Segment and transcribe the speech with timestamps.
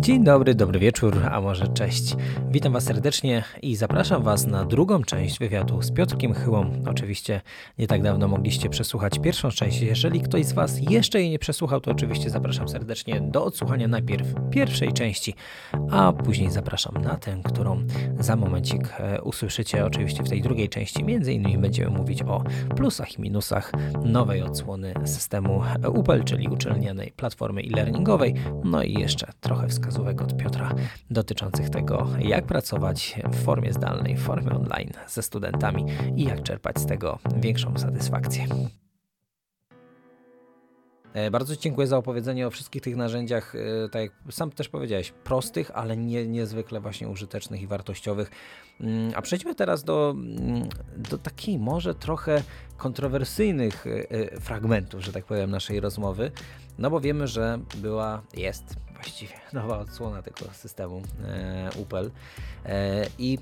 [0.00, 2.16] Dzień dobry, dobry wieczór, a może cześć.
[2.50, 6.70] Witam Was serdecznie i zapraszam Was na drugą część wywiadu z Piotrkiem Chyłą.
[6.86, 7.40] Oczywiście
[7.78, 9.80] nie tak dawno mogliście przesłuchać pierwszą część.
[9.80, 14.26] Jeżeli ktoś z Was jeszcze jej nie przesłuchał, to oczywiście zapraszam serdecznie do odsłuchania najpierw
[14.50, 15.34] pierwszej części,
[15.90, 17.82] a później zapraszam na tę, którą
[18.20, 21.04] za momencik e, usłyszycie oczywiście w tej drugiej części.
[21.04, 22.44] Między innymi będziemy mówić o
[22.76, 23.72] plusach i minusach
[24.04, 25.62] nowej odsłony systemu
[25.94, 28.34] UPEL, czyli uczelnianej platformy e-learningowej,
[28.64, 30.74] no i jeszcze trochę wskazówek wskazówek od Piotra
[31.10, 35.84] dotyczących tego, jak pracować w formie zdalnej, w formie online ze studentami
[36.16, 38.46] i jak czerpać z tego większą satysfakcję.
[41.14, 45.12] E, bardzo dziękuję za opowiedzenie o wszystkich tych narzędziach, e, tak jak sam też powiedziałeś,
[45.24, 48.30] prostych, ale nie, niezwykle właśnie użytecznych i wartościowych.
[48.80, 52.42] Mm, a przejdźmy teraz do, mm, do takiej może trochę
[52.76, 56.30] kontrowersyjnych e, fragmentów, że tak powiem, naszej rozmowy,
[56.78, 61.02] no bo wiemy, że była, jest właściwie nowa odsłona tego systemu
[61.76, 62.10] UPEL
[63.18, 63.38] i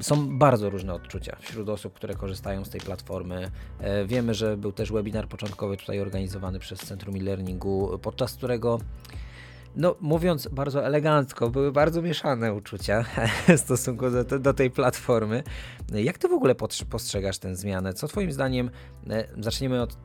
[0.00, 3.50] są bardzo różne odczucia wśród osób, które korzystają z tej platformy.
[3.80, 8.78] E, wiemy, że był też webinar początkowy tutaj organizowany przez Centrum e-Learningu, podczas którego
[9.76, 13.04] no, mówiąc bardzo elegancko, były bardzo mieszane uczucia
[13.56, 15.42] w stosunku do, do, tej platformy.
[15.92, 16.54] Jak ty w ogóle
[16.90, 17.92] postrzegasz tę zmianę?
[17.92, 18.70] Co twoim zdaniem,
[19.10, 19.96] e, zaczniemy od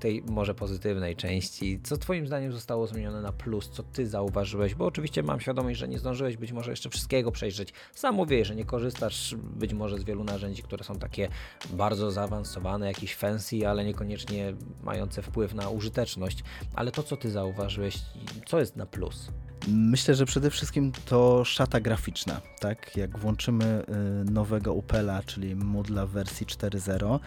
[0.00, 3.70] tej może pozytywnej części, co twoim zdaniem zostało zmienione na plus?
[3.70, 4.74] Co ty zauważyłeś?
[4.74, 7.72] Bo oczywiście mam świadomość, że nie zdążyłeś być może jeszcze wszystkiego przejrzeć.
[7.94, 11.28] Sam mówię, że nie korzystasz być może z wielu narzędzi, które są takie
[11.70, 16.44] bardzo zaawansowane, jakieś fancy, ale niekoniecznie mające wpływ na użyteczność.
[16.74, 17.98] Ale to, co ty zauważyłeś,
[18.46, 19.28] co jest na plus?
[19.68, 22.96] Myślę, że przede wszystkim to szata graficzna, tak?
[22.96, 23.84] Jak włączymy
[24.28, 27.18] y, nowego Upela, czyli Moodla w wersji 4.0,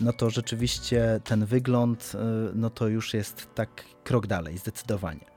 [0.00, 2.18] no to rzeczywiście ten wygląd, y,
[2.54, 5.33] no to już jest tak krok dalej, zdecydowanie.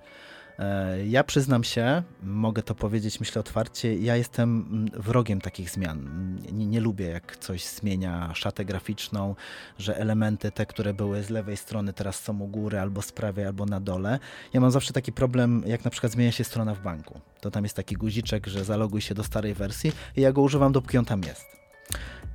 [0.60, 6.36] E, ja przyznam się, mogę to powiedzieć, myślę otwarcie, ja jestem mm, wrogiem takich zmian.
[6.52, 9.36] Nie, nie, lubię, jak coś zmienia szatę graficzną,
[9.80, 13.46] że elementy te, które były z lewej strony, teraz są u góry, albo z prawej,
[13.46, 14.20] albo na dole.
[14.54, 17.22] Ja mam zawsze taki problem, jak na przykład zmienia się strona w banku.
[17.42, 20.72] To tam jest taki guziczek, że zaloguj się do starej wersji i ja go używam,
[20.72, 21.58] dopóki on tam jest.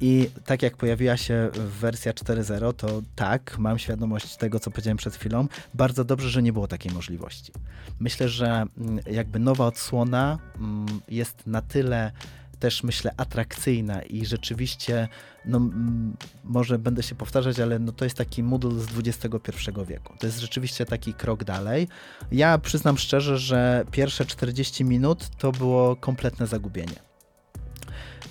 [0.05, 5.17] I tak jak pojawiła się wersja 4.0, to tak, mam świadomość tego, co powiedziałem przed
[5.17, 5.49] chwilą.
[5.75, 7.53] Bardzo dobrze, że nie było takiej możliwości.
[8.01, 8.47] Myślę, że
[8.79, 12.13] mm, jakby nowa odsłona mm, jest na tyle
[12.59, 15.09] też myślę atrakcyjna i rzeczywiście,
[15.45, 15.61] no
[16.45, 20.15] może będę się powtarzać, ale no to jest taki Moodle z XXI wieku.
[20.19, 21.89] To jest rzeczywiście taki krok dalej.
[22.33, 27.12] Ja przyznam szczerze, że pierwsze 40 minut to było kompletne zagubienie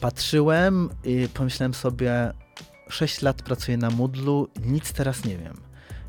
[0.02, 2.34] patrzyłem i pomyślałem sobie,
[2.90, 5.58] 6 lat pracuję na Moodlu, nic teraz nie wiem.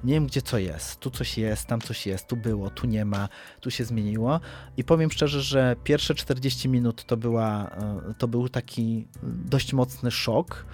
[0.04, 1.00] Nie wiem, gdzie co jest.
[1.00, 3.28] Tu coś jest, tam coś jest, tu było, tu nie ma,
[3.60, 4.40] tu się zmieniło.
[4.76, 10.10] I powiem szczerze, że pierwsze 40 minut to, była, e, to był taki dość mocny
[10.10, 10.66] szok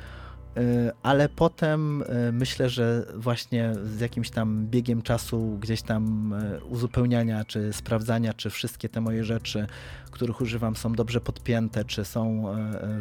[1.03, 7.45] ale potem e, myślę, że właśnie z jakimś tam biegiem czasu, gdzieś tam e, uzupełniania,
[7.45, 9.67] czy sprawdzania, czy wszystkie te moje rzeczy,
[10.11, 12.45] których używam, są dobrze podpięte, czy są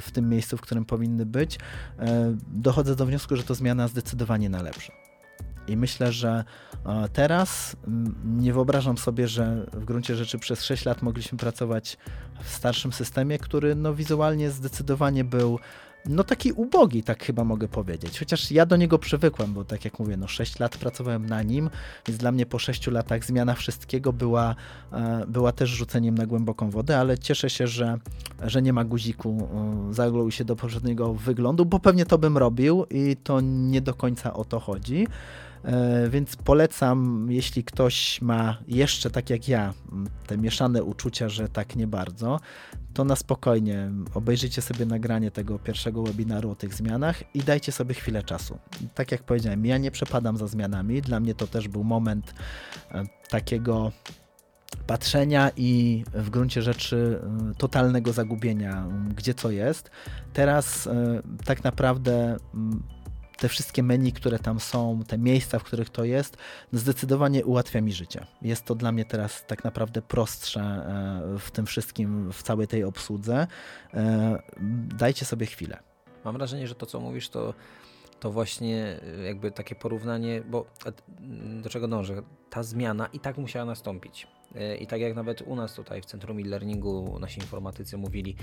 [0.02, 1.60] w tym miejscu, w którym powinny być,
[2.48, 4.92] dochodzę do wniosku, że to zmiana zdecydowanie na lepsze.
[5.68, 6.44] I myślę, że
[7.14, 7.76] teraz
[8.26, 11.98] nie wyobrażam sobie, że w gruncie rzeczy przez 6 lat mogliśmy pracować
[12.44, 15.60] w starszym systemie, który no, wizualnie zdecydowanie był
[16.10, 18.20] no taki ubogi, tak chyba mogę powiedzieć.
[18.20, 21.70] Chociaż ja do niego przywykłem, bo tak jak mówię, no 6 lat pracowałem na nim,
[22.08, 24.56] więc dla mnie po 6 latach zmiana wszystkiego była,
[24.92, 27.98] e, była też rzuceniem na głęboką wodę, ale cieszę się, że,
[28.44, 29.50] że nie ma guziku
[29.90, 33.94] e, zagluj się do poprzedniego wyglądu, bo pewnie to bym robił i to nie do
[33.94, 35.08] końca o to chodzi.
[35.68, 39.74] E, więc polecam, jeśli ktoś ma jeszcze tak jak ja,
[40.28, 42.40] te mieszane uczucia, że tak nie bardzo,
[42.94, 47.94] to na spokojnie obejrzyjcie sobie nagranie tego pierwszego webinaru o tych zmianach i dajcie sobie
[47.94, 48.60] chwilę czasu.
[48.96, 51.02] Tak jak powiedziałem, ja nie przepadam za zmianami.
[51.02, 52.34] Dla mnie to też był moment
[52.92, 53.92] e, takiego
[54.88, 59.92] patrzenia i w gruncie rzeczy e, totalnego zagubienia, gdzie co jest.
[60.34, 60.90] Teraz
[61.46, 62.38] tak naprawdę
[63.38, 66.38] te wszystkie menu, które tam są, te miejsca, w których to jest,
[66.72, 68.26] zdecydowanie ułatwia mi życie.
[68.42, 72.84] Jest to dla mnie teraz tak naprawdę prostsze e, w tym wszystkim, w całej tej
[72.84, 73.48] obsłudze.
[73.94, 74.38] E,
[74.98, 75.80] dajcie sobie chwilę.
[76.26, 77.54] Mam wrażenie, że to, co mówisz, to
[78.20, 80.66] to właśnie e, jakby takie porównanie, bo
[81.62, 82.22] do czego dążę?
[82.50, 84.28] Ta zmiana i tak musiała nastąpić.
[84.80, 88.36] I tak jak nawet u nas tutaj w Centrum e-Learningu nasi informatycy mówili,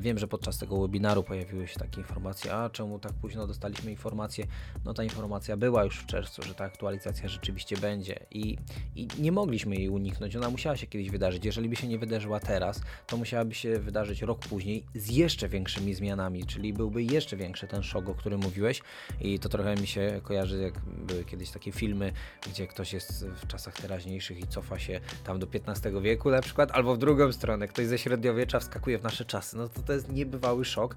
[0.00, 4.46] wiem, że podczas tego webinaru pojawiły się takie informacje, a czemu tak późno dostaliśmy informację?
[4.84, 8.56] No ta informacja była już w czerwcu, że ta aktualizacja rzeczywiście będzie i,
[8.96, 10.36] i nie mogliśmy jej uniknąć.
[10.36, 11.44] Ona musiała się kiedyś wydarzyć.
[11.44, 15.94] Jeżeli by się nie wydarzyła teraz, to musiałaby się wydarzyć rok później z jeszcze większymi
[15.94, 18.82] zmianami, czyli byłby jeszcze większy ten szok, o którym mówiłeś
[19.20, 22.12] i to trochę mi się kojarzy, jak były kiedyś takie filmy,
[22.50, 26.70] gdzie ktoś jest w czasach teraźniejszych i cofa się tam do XV wieku na przykład,
[26.72, 29.56] albo w drugą stronę, ktoś ze średniowiecza wskakuje w nasze czasy.
[29.56, 30.96] No to to jest niebywały szok,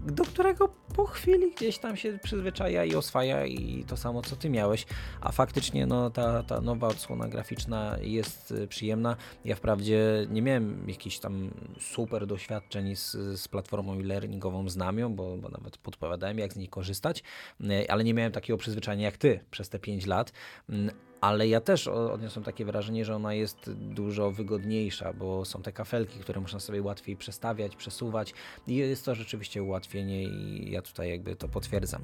[0.00, 4.50] do którego po chwili gdzieś tam się przyzwyczaja i oswaja i to samo co ty
[4.50, 4.86] miałeś,
[5.20, 9.16] a faktycznie no, ta, ta nowa odsłona graficzna jest y, przyjemna.
[9.44, 11.50] Ja wprawdzie nie miałem jakichś tam
[11.80, 17.22] super doświadczeń z, z platformą e-learningową Znamią, bo, bo nawet podpowiadałem jak z niej korzystać,
[17.60, 20.32] y, ale nie miałem takiego przyzwyczajenia jak ty przez te 5 lat,
[20.68, 25.72] mm, ale ja też odniosłem takie wrażenie, że ona jest dużo wygodniejsza, bo są te
[25.72, 28.34] kafelki, które można sobie łatwiej przestawiać, przesuwać
[28.66, 32.02] i jest to rzeczywiście ułatwienie i ja tutaj jakby to potwierdzam.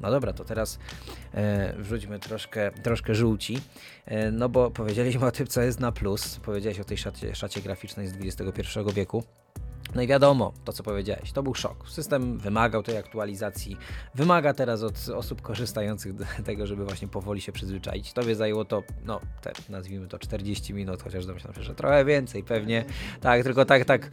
[0.00, 0.78] No dobra, to teraz
[1.34, 3.60] e, wrzućmy troszkę, troszkę żółci,
[4.04, 7.60] e, no bo powiedzieliśmy o tym, co jest na plus, powiedziałeś o tej szacie, szacie
[7.60, 9.24] graficznej z XXI wieku.
[9.94, 11.88] No i wiadomo, to co powiedziałeś, to był szok.
[11.88, 13.76] System wymagał tej aktualizacji,
[14.14, 16.12] wymaga teraz od osób korzystających
[16.46, 18.12] tego, żeby właśnie powoli się przyzwyczaić.
[18.12, 22.42] Tobie zajęło to, no, te, nazwijmy to 40 minut, chociaż domyślam się, że trochę więcej
[22.42, 22.84] pewnie.
[23.20, 24.10] Tak, tylko tak, tak,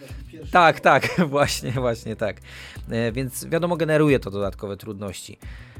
[0.51, 2.41] tak, tak, właśnie, właśnie tak.
[2.89, 5.37] E, więc wiadomo, generuje to dodatkowe trudności.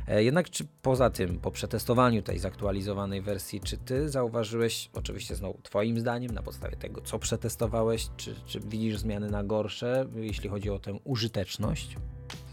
[0.07, 5.61] E, jednak czy poza tym, po przetestowaniu tej zaktualizowanej wersji, czy ty zauważyłeś, oczywiście znowu
[5.63, 10.69] twoim zdaniem, na podstawie tego, co przetestowałeś, czy, czy widzisz zmiany na gorsze, jeśli chodzi
[10.69, 11.95] o tę użyteczność?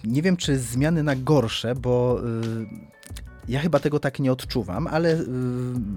[0.05, 2.67] Nie wiem, czy zmiany na gorsze, bo yy,
[3.49, 5.25] ja chyba tego tak nie odczuwam, ale yy,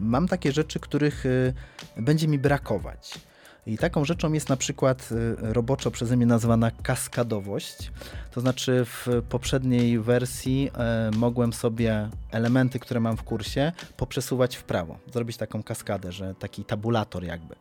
[0.02, 3.20] mam takie rzeczy, których yy, będzie mi brakować.
[3.68, 7.92] I taką rzeczą jest na przykład y, roboczo przeze mnie nazwana kaskadowość.
[8.32, 14.64] To znaczy w poprzedniej wersji e, mogłem sobie elementy, które mam w kursie, poprzesuwać w
[14.64, 14.98] prawo.
[15.14, 17.56] Zrobić taką kaskadę, że taki tabulator jakby.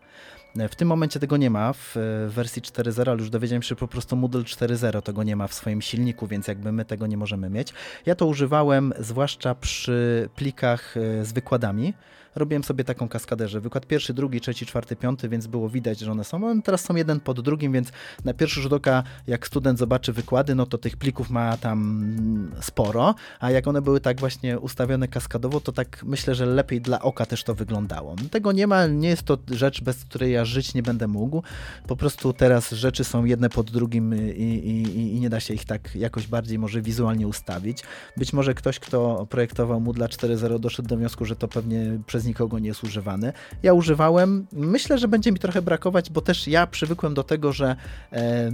[0.58, 1.96] E, w tym momencie tego nie ma w
[2.28, 5.54] wersji 4.0, ale już dowiedziałem się, że po prostu Moodle 4.0 tego nie ma w
[5.54, 7.72] swoim silniku, więc jakby my tego nie możemy mieć.
[8.06, 11.94] Ja to używałem zwłaszcza przy plikach e, z wykładami
[12.34, 16.12] robiłem sobie taką kaskadę, że wykład pierwszy, drugi, trzeci, czwarty, piąty, więc było widać, że
[16.12, 16.44] one są.
[16.44, 17.88] One teraz są jeden pod drugim, więc
[18.25, 23.14] na pierwszy rzut oka, jak student zobaczy wykłady, no to tych plików ma tam sporo,
[23.40, 27.26] a jak one były tak właśnie ustawione kaskadowo, to tak myślę, że lepiej dla oka
[27.26, 28.16] też to wyglądało.
[28.31, 31.42] Tego nie ma, nie jest to rzecz, bez której ja żyć nie będę mógł.
[31.86, 35.64] Po prostu teraz rzeczy są jedne pod drugim i, i, i nie da się ich
[35.64, 37.82] tak jakoś bardziej może wizualnie ustawić.
[38.16, 42.58] Być może ktoś, kto projektował Moodle 4.0 doszedł do wniosku, że to pewnie przez nikogo
[42.58, 43.32] nie jest używany.
[43.62, 47.76] Ja używałem, myślę, że będzie mi trochę brakować, bo też ja przywykłem do tego, że
[48.12, 48.52] e,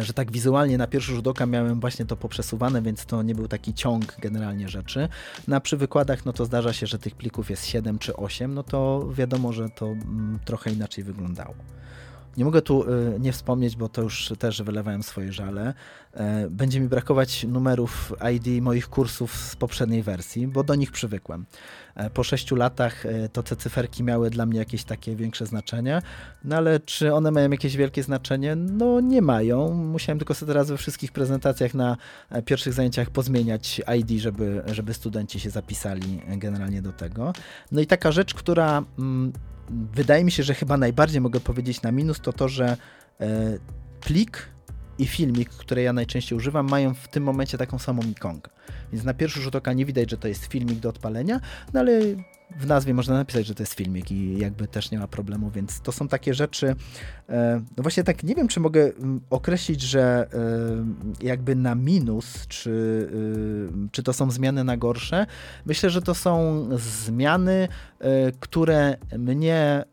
[0.00, 3.48] że tak wizualnie na pierwszy rzut oka miałem właśnie to poprzesuwane, więc to nie był
[3.48, 5.08] taki ciąg generalnie rzeczy.
[5.48, 8.62] Na przy wykładach no to zdarza się, że tych plików jest 7 czy 8, no
[8.62, 11.54] to wiadomo, że to mm, trochę inaczej wyglądało.
[12.36, 15.74] Nie mogę tu y, nie wspomnieć, bo to już też wylewałem swoje żale.
[16.14, 21.46] E, będzie mi brakować numerów ID moich kursów z poprzedniej wersji, bo do nich przywykłem.
[21.94, 26.02] E, po sześciu latach e, to te cyferki miały dla mnie jakieś takie większe znaczenie,
[26.44, 28.56] no ale czy one mają jakieś wielkie znaczenie?
[28.56, 29.74] No nie mają.
[29.74, 31.96] Musiałem tylko sobie teraz we wszystkich prezentacjach na
[32.44, 37.32] pierwszych zajęciach pozmieniać ID, żeby, żeby studenci się zapisali generalnie do tego.
[37.72, 39.32] No i taka rzecz, która mm,
[39.72, 42.76] wydaje mi się, że chyba najbardziej mogę powiedzieć na minus, to to, że
[43.20, 43.58] e,
[44.00, 44.48] plik
[44.98, 48.50] i filmik, które ja najczęściej używam, mają w tym momencie taką samą ikonkę.
[48.92, 51.40] Więc na pierwszy rzut oka nie widać, że to jest filmik do odpalenia,
[51.72, 52.00] no ale
[52.56, 55.80] w nazwie można napisać, że to jest filmik i jakby też nie ma problemu, więc
[55.80, 56.74] to są takie rzeczy.
[57.28, 60.26] E, no właśnie tak nie wiem, czy mogę mm, określić, że
[61.22, 63.08] e, jakby na minus, czy,
[63.84, 65.26] e, czy to są zmiany na gorsze.
[65.66, 66.68] Myślę, że to są
[67.06, 67.68] zmiany,
[68.40, 69.84] które mnie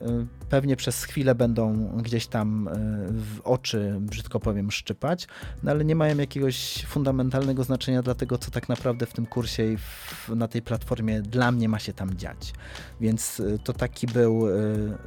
[0.49, 2.69] pewnie przez chwilę będą gdzieś tam
[3.11, 5.27] w oczy, brzydko powiem, szczypać,
[5.63, 9.73] no ale nie mają jakiegoś fundamentalnego znaczenia dla tego, co tak naprawdę w tym kursie
[9.73, 12.53] i w, na tej platformie dla mnie ma się tam dziać.
[13.01, 14.97] Więc y, to taki był, y,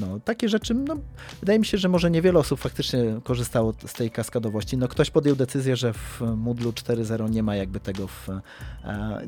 [0.00, 0.96] no, takie rzeczy, no,
[1.40, 4.76] wydaje mi się, że może niewiele osób faktycznie korzystało z tej kaskadowości.
[4.76, 8.28] No, ktoś podjął decyzję, że w Moodle 4.0 nie ma jakby tego w,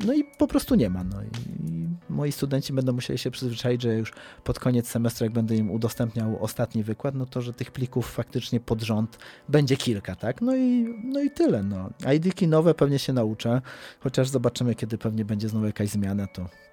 [0.05, 1.03] no i po prostu nie ma.
[1.03, 1.23] No.
[1.23, 4.13] I moi studenci będą musieli się przyzwyczaić, że już
[4.43, 8.59] pod koniec semestru, jak będę im udostępniał ostatni wykład, no to, że tych plików faktycznie
[8.59, 9.17] pod rząd
[9.49, 10.41] będzie kilka, tak?
[10.41, 11.89] No i, no i tyle, no.
[12.13, 13.61] ID-ki nowe pewnie się nauczę,
[13.99, 16.64] chociaż zobaczymy, kiedy pewnie będzie znowu jakaś zmiana, to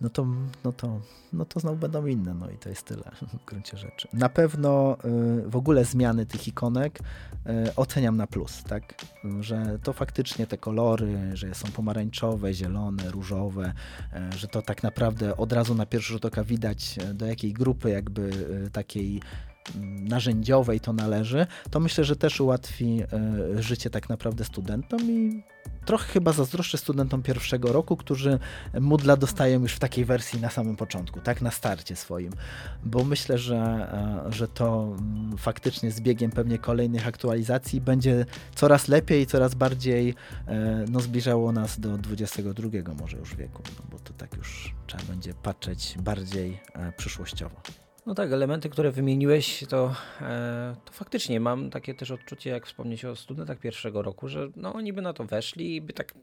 [0.00, 0.26] no to,
[0.64, 1.00] no to,
[1.32, 3.10] no to znowu będą inne, no i to jest tyle
[3.42, 4.08] w gruncie rzeczy.
[4.12, 4.96] Na pewno
[5.46, 8.94] y, w ogóle zmiany tych ikonek y, oceniam na plus, tak,
[9.40, 13.72] że to faktycznie te kolory, że są pomarańczowe, zielone, różowe,
[14.34, 17.90] y, że to tak naprawdę od razu na pierwszy rzut oka widać do jakiej grupy
[17.90, 18.30] jakby
[18.72, 19.20] takiej
[20.00, 23.02] narzędziowej to należy, to myślę, że też ułatwi
[23.58, 25.42] życie tak naprawdę studentom i
[25.86, 28.38] trochę chyba zazdroszczę studentom pierwszego roku, którzy
[28.80, 32.32] Moodla dostają już w takiej wersji na samym początku, tak, na starcie swoim,
[32.84, 33.56] bo myślę, że,
[34.26, 39.54] e, że to mm, faktycznie z biegiem pewnie kolejnych aktualizacji będzie coraz lepiej i coraz
[39.54, 40.14] bardziej
[40.46, 45.04] e, no, zbliżało nas do 22 może już wieku, no, bo to tak już trzeba
[45.04, 47.85] będzie patrzeć bardziej e, przyszłościowo.
[48.06, 53.04] No tak, elementy, które wymieniłeś, to, e, to faktycznie mam takie też odczucie, jak wspomnieć
[53.04, 56.14] o studentach pierwszego roku, że no oni by na to weszli i by tak,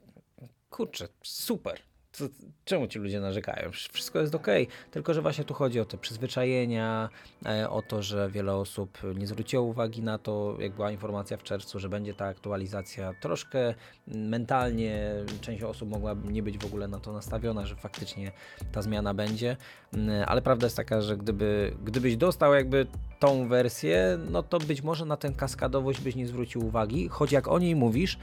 [0.70, 1.80] kurczę, super,
[2.14, 2.24] co,
[2.64, 3.70] czemu ci ludzie narzekają?
[3.92, 4.46] Wszystko jest ok,
[4.90, 7.08] tylko że właśnie tu chodzi o te przyzwyczajenia,
[7.46, 11.42] e, o to, że wiele osób nie zwróciło uwagi na to, jak była informacja w
[11.42, 13.14] czerwcu, że będzie ta aktualizacja.
[13.20, 13.74] Troszkę
[14.06, 18.32] mentalnie część osób mogła nie być w ogóle na to nastawiona, że faktycznie
[18.72, 19.56] ta zmiana będzie,
[19.92, 22.86] mm, ale prawda jest taka, że gdyby, gdybyś dostał jakby
[23.18, 27.48] tą wersję, no to być może na tę kaskadowość byś nie zwrócił uwagi, choć jak
[27.48, 28.18] o niej mówisz,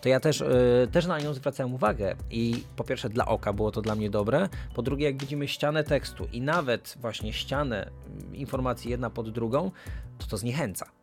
[0.00, 3.70] to ja też, yy, też na nią zwracałem uwagę i po pierwsze dla oka było
[3.70, 8.36] to dla mnie dobre, po drugie jak widzimy ścianę tekstu i nawet właśnie ścianę mm,
[8.36, 9.70] informacji jedna pod drugą,
[10.18, 10.99] to to zniechęca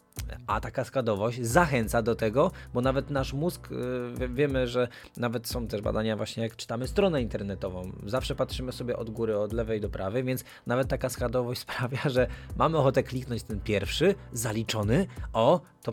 [0.47, 3.69] a ta kaskadowość zachęca do tego, bo nawet nasz mózg,
[4.21, 8.97] y, wiemy, że nawet są też badania właśnie jak czytamy stronę internetową, zawsze patrzymy sobie
[8.97, 13.43] od góry, od lewej do prawej, więc nawet ta kaskadowość sprawia, że mamy ochotę kliknąć
[13.43, 15.91] ten pierwszy, zaliczony, o, to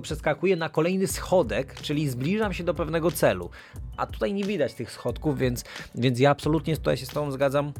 [0.00, 3.50] przeskakuje na kolejny schodek, czyli zbliżam się do pewnego celu,
[3.96, 5.64] a tutaj nie widać tych schodków, więc,
[5.94, 7.72] więc ja absolutnie tutaj się z Tobą zgadzam,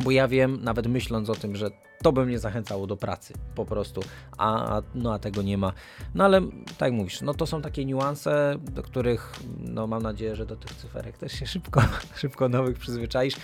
[0.00, 1.70] bo ja wiem, nawet myśląc o tym, że
[2.02, 4.00] to by mnie zachęcało do pracy po prostu,
[4.38, 5.72] a, no, a tego nie ma.
[6.14, 6.40] No ale
[6.78, 10.76] tak mówisz, no to są takie niuanse, do których no, mam nadzieję, że do tych
[10.76, 11.82] cyferek też się szybko,
[12.16, 13.34] szybko nowych przyzwyczaisz.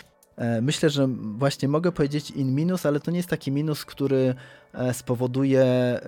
[0.40, 4.34] E, myślę, że właśnie mogę powiedzieć in minus, ale to nie jest taki minus, który
[4.72, 6.00] e, spowoduje, e,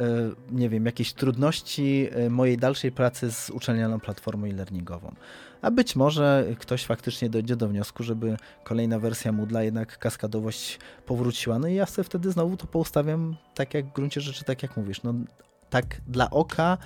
[0.51, 5.15] nie wiem, jakieś trudności mojej dalszej pracy z uczelnianą platformą e-learningową.
[5.63, 11.59] A być może ktoś faktycznie dojdzie do wniosku, żeby kolejna wersja Moodla jednak kaskadowość powróciła.
[11.59, 14.77] No i ja sobie wtedy znowu to poustawiam tak jak w gruncie rzeczy, tak jak
[14.77, 15.03] mówisz.
[15.03, 15.15] No,
[15.71, 16.79] tak dla oka,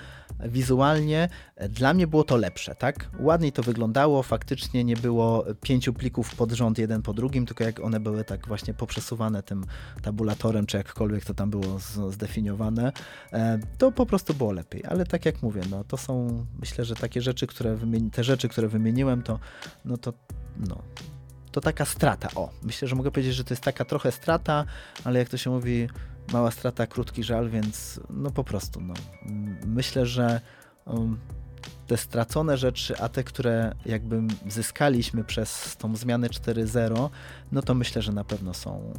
[0.44, 1.28] wizualnie,
[1.68, 3.10] dla mnie było to lepsze, tak?
[3.20, 7.80] Ładniej to wyglądało, faktycznie nie było pięciu plików pod rząd, jeden po drugim, tylko jak
[7.80, 9.64] one były tak właśnie poprzesuwane tym
[10.02, 11.78] tabulatorem, czy jakkolwiek to tam było
[12.10, 12.92] zdefiniowane,
[13.32, 14.82] e, to po prostu było lepiej.
[14.88, 18.48] Ale tak jak mówię, no to są, myślę, że takie rzeczy, które wymieni, te rzeczy,
[18.48, 19.38] które wymieniłem, to
[19.84, 20.12] no to
[20.68, 20.82] no,
[21.52, 22.28] to taka strata.
[22.34, 24.64] O, myślę, że mogę powiedzieć, że to jest taka trochę strata,
[25.04, 25.88] ale jak to się mówi,
[26.32, 28.94] mała strata, krótki żal, więc no po prostu, no.
[29.66, 30.40] Myślę, że
[30.84, 31.18] um,
[31.86, 37.08] te stracone rzeczy, a te, które jakby zyskaliśmy przez tą zmianę 4.0,
[37.52, 38.92] no to myślę, że na pewno są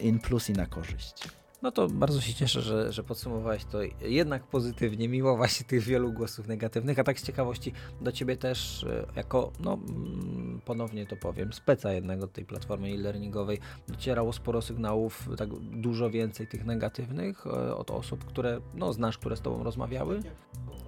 [0.00, 1.41] in plus i na korzyść.
[1.62, 6.12] No to bardzo się cieszę, że, że podsumowałeś to jednak pozytywnie, mimo właśnie tych wielu
[6.12, 11.16] głosów negatywnych, a tak z ciekawości do Ciebie też e, jako, no mm, ponownie to
[11.16, 17.76] powiem, speca jednego tej platformy e-learningowej docierało sporo sygnałów, tak dużo więcej tych negatywnych e,
[17.76, 20.20] od osób, które no, znasz, które z Tobą rozmawiały?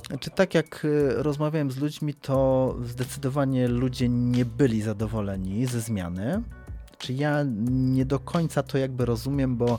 [0.06, 6.42] Znaczy, tak jak e, rozmawiałem z ludźmi, to zdecydowanie ludzie nie byli zadowoleni ze zmiany.
[6.98, 9.78] Czy ja nie do końca to jakby rozumiem, bo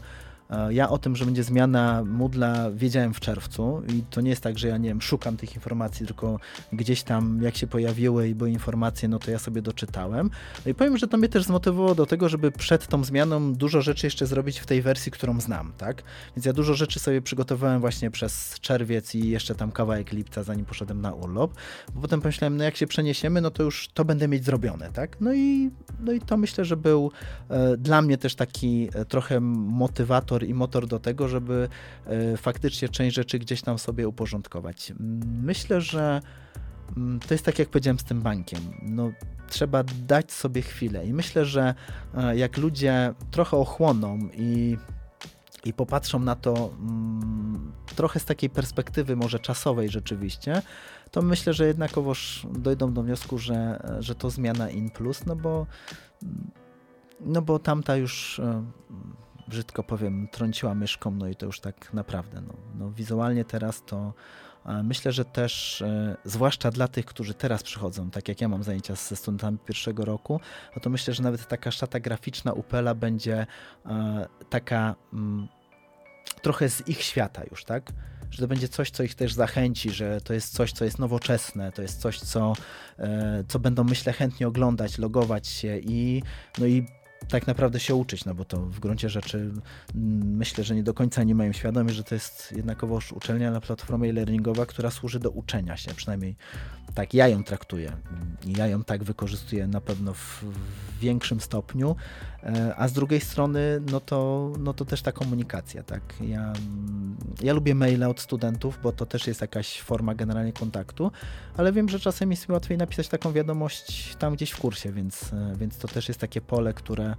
[0.69, 4.59] ja o tym, że będzie zmiana Moodla wiedziałem w czerwcu i to nie jest tak,
[4.59, 6.39] że ja nie wiem, szukam tych informacji, tylko
[6.73, 10.29] gdzieś tam jak się pojawiły i były informacje, no to ja sobie doczytałem.
[10.65, 13.81] No i powiem, że to mnie też zmotywowało do tego, żeby przed tą zmianą dużo
[13.81, 16.03] rzeczy jeszcze zrobić w tej wersji, którą znam, tak?
[16.35, 20.65] Więc ja dużo rzeczy sobie przygotowałem właśnie przez czerwiec i jeszcze tam kawałek lipca, zanim
[20.65, 21.53] poszedłem na urlop.
[21.95, 25.21] Bo potem pomyślałem, no jak się przeniesiemy, no to już to będę mieć zrobione, tak?
[25.21, 27.11] No i, no i to myślę, że był
[27.49, 31.69] e, dla mnie też taki e, trochę motywator motor i motor do tego, żeby
[32.05, 34.93] e, faktycznie część rzeczy gdzieś tam sobie uporządkować.
[35.43, 36.21] Myślę, że
[36.97, 38.59] mm, to jest tak, jak powiedziałem z tym bankiem.
[38.81, 39.11] No,
[39.49, 41.75] trzeba dać sobie chwilę i myślę, że
[42.13, 44.77] e, jak ludzie trochę ochłoną i
[45.65, 50.61] i popatrzą na to mm, trochę z takiej perspektywy może czasowej rzeczywiście,
[51.11, 55.65] to myślę, że jednakowoż dojdą do wniosku, że, że to zmiana in plus, no bo,
[57.19, 58.63] no bo tamta już e,
[59.47, 64.13] brzydko powiem, trąciła myszką, no i to już tak naprawdę, no, no wizualnie teraz to
[64.83, 68.95] Myślę, że też, e, zwłaszcza dla tych, którzy teraz przychodzą, tak jak ja mam zajęcia
[68.95, 70.39] ze studentami pierwszego roku,
[70.75, 73.47] no to myślę, że nawet taka szata graficzna Upela będzie
[73.85, 75.47] e, taka mm,
[76.41, 77.91] trochę z ich świata już, tak?
[78.31, 81.71] Że to będzie coś, co ich też zachęci, że to jest coś, co jest nowoczesne,
[81.71, 82.53] to jest coś, co,
[82.99, 86.23] e, co będą, myślę, chętnie oglądać, logować się i,
[86.57, 86.85] no i
[87.27, 89.61] tak naprawdę się uczyć, no bo to w gruncie rzeczy mm,
[90.37, 94.09] myślę, że nie do końca nie mają świadomość, że to jest jednakowoż uczelnia na platformie
[94.09, 96.35] e-learningowa, która służy do uczenia się, przynajmniej
[96.93, 97.91] tak ja ją traktuję.
[98.45, 100.43] I ja ją tak wykorzystuję na pewno w,
[101.01, 101.95] większym stopniu,
[102.77, 106.01] a z drugiej strony no to, no to też ta komunikacja, tak.
[106.21, 106.53] Ja,
[107.43, 111.11] ja lubię maile od studentów, bo to też jest jakaś forma generalnie kontaktu,
[111.57, 115.33] ale wiem, że czasem jest mi łatwiej napisać taką wiadomość tam gdzieś w kursie, więc,
[115.33, 117.15] e, więc to też jest takie pole, które,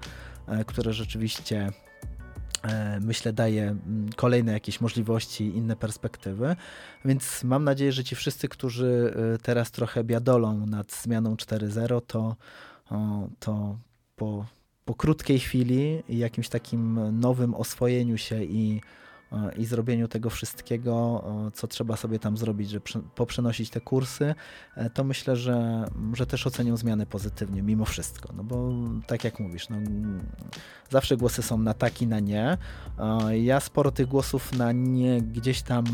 [0.47, 1.73] e, które rzeczywiście
[2.63, 3.77] E, myślę, daje
[4.17, 6.57] kolejne jakieś możliwości, inne perspektywy.
[7.05, 12.37] Więc mam nadzieję, że ci wszyscy, którzy e, teraz trochę biadolą nad zmianą 4.0, to,
[13.39, 13.79] to
[14.17, 14.47] po,
[14.87, 18.81] po krótkiej chwili i jakimś takim nowym oswojeniu się i
[19.57, 21.25] i zrobieniu tego wszystkiego,
[21.55, 24.35] co trzeba sobie tam zrobić, żeby poprzenosić te kursy,
[24.77, 28.33] e, to myślę, że, że też ocenią zmiany pozytywnie mimo wszystko.
[28.37, 28.73] No bo
[29.07, 29.77] tak jak mówisz, no,
[30.91, 32.59] zawsze głosy są na tak i na nie.
[33.33, 35.85] Ja sporo tych głosów na nie gdzieś tam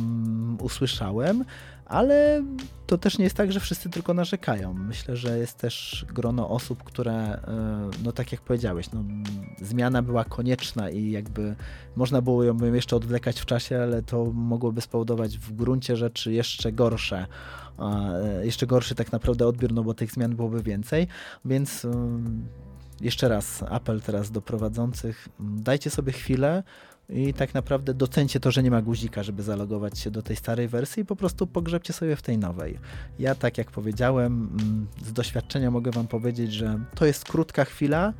[0.61, 1.45] usłyszałem,
[1.93, 2.45] ale
[2.87, 4.75] to też nie jest tak, że wszyscy tylko narzekają.
[4.75, 9.05] Myślę, że jest też grono osób, które, e, no tak jak powiedziałeś, no,
[9.61, 11.55] zmiana była konieczna i jakby
[11.97, 16.73] można było ją jeszcze odwlekać w czasie, ale to mogłoby spowodować w gruncie rzeczy jeszcze
[16.73, 17.27] gorsze,
[17.79, 21.07] e, jeszcze gorszy tak naprawdę odbiór, no bo tych zmian byłoby więcej,
[21.45, 21.91] więc e,
[23.01, 26.63] jeszcze raz apel teraz do prowadzących, dajcie sobie chwilę,
[27.15, 30.69] i tak naprawdę docencie to, że nie ma guzika, żeby zalogować się do tej starej
[30.69, 32.79] wersji i po prostu pogrzebcie sobie w tej nowej.
[33.19, 38.13] Ja, tak jak powiedziałem, mm, z doświadczenia mogę Wam powiedzieć, że to jest krótka chwila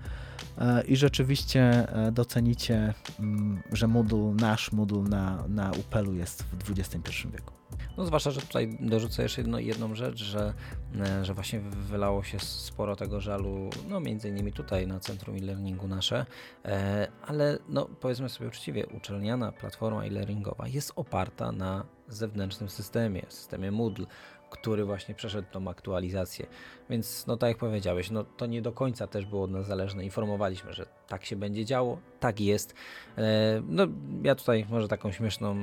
[0.59, 6.71] e, i rzeczywiście e, docenicie, mm, że Moodle, nasz Moodle na, na Upelu jest w
[6.71, 7.62] XXI wieku.
[7.97, 10.55] No zwłaszcza, że tutaj dorzucę jeszcze jedno, jedną rzecz, że,
[11.01, 15.89] e, że właśnie wylało się sporo tego żalu, no między innymi tutaj na Centrum e-learningu
[15.89, 16.27] nasze,
[16.65, 23.71] e, ale no powiedzmy sobie uczciwie, uczelniana platforma e-learningowa jest oparta na zewnętrznym systemie, systemie
[23.71, 24.07] Moodle,
[24.53, 26.47] który właśnie przeszedł tą aktualizację.
[26.91, 30.05] Więc no tak jak powiedziałeś, no to nie do końca też było od nas zależne.
[30.05, 32.75] Informowaliśmy, że tak się będzie działo, tak jest.
[33.19, 33.87] E, no
[34.23, 35.57] ja tutaj może taką śmieszną,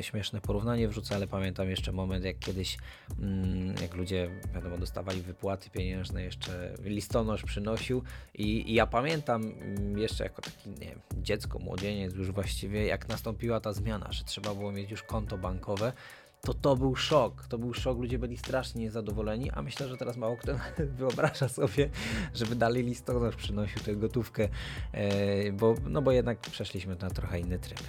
[0.00, 2.78] śmieszne porównanie wrzucę, ale pamiętam jeszcze moment, jak kiedyś,
[3.20, 8.02] mm, jak ludzie, wiadomo, dostawali wypłaty pieniężne, jeszcze listonosz przynosił
[8.34, 13.08] i, i ja pamiętam mm, jeszcze jako taki, nie wiem, dziecko, młodzieniec już właściwie, jak
[13.08, 15.92] nastąpiła ta zmiana, że trzeba było mieć już konto bankowe,
[16.40, 17.46] to to był szok.
[17.46, 20.52] To był szok, ludzie byli strasznie niezadowoleni, a myślę, że teraz mało kto
[20.98, 21.90] wyobraża sobie,
[22.34, 24.48] żeby dalej listonosz przynosił tę gotówkę,
[24.92, 27.82] e, bo, no bo jednak przeszliśmy na trochę inny tryb.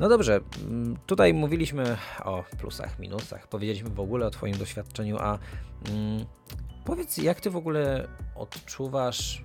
[0.00, 5.38] No dobrze, mm, tutaj mówiliśmy o plusach, minusach, powiedzieliśmy w ogóle o Twoim doświadczeniu, a
[5.88, 6.24] mm,
[6.84, 9.44] powiedz, jak Ty w ogóle odczuwasz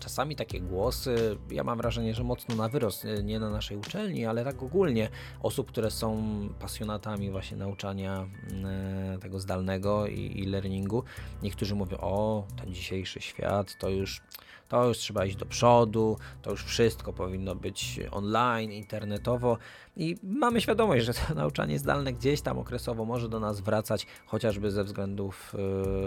[0.00, 4.44] czasami takie głosy, ja mam wrażenie, że mocno na wyrost, nie na naszej uczelni, ale
[4.44, 5.08] tak ogólnie
[5.42, 6.22] osób, które są
[6.60, 8.28] pasjonatami właśnie nauczania
[8.64, 11.04] e, tego zdalnego i, i learningu.
[11.42, 14.22] Niektórzy mówią, o, ten dzisiejszy świat to już
[14.70, 19.58] to już trzeba iść do przodu, to już wszystko powinno być online, internetowo
[19.96, 24.70] i mamy świadomość, że to nauczanie zdalne gdzieś tam okresowo może do nas wracać, chociażby
[24.70, 25.54] ze względów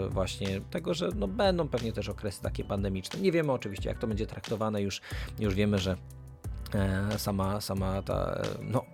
[0.02, 3.20] yy, właśnie tego, że no będą pewnie też okresy takie pandemiczne.
[3.20, 5.00] Nie wiemy oczywiście, jak to będzie traktowane, już,
[5.38, 5.96] już wiemy, że
[7.18, 8.84] sama, sama ta no,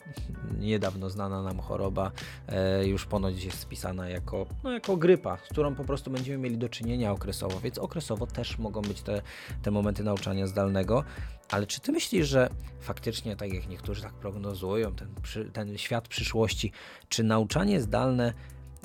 [0.59, 2.13] niedawno znana nam choroba
[2.49, 6.59] e, już ponoć jest spisana jako, no, jako grypa, z którą po prostu będziemy mieli
[6.59, 9.23] do czynienia okresowo, więc okresowo też mogą być te,
[9.63, 11.05] te momenty nauczania zdalnego.
[11.51, 15.09] Ale czy ty myślisz, że faktycznie, tak jak niektórzy tak prognozują, ten,
[15.53, 16.73] ten świat przyszłości,
[17.09, 18.33] czy nauczanie zdalne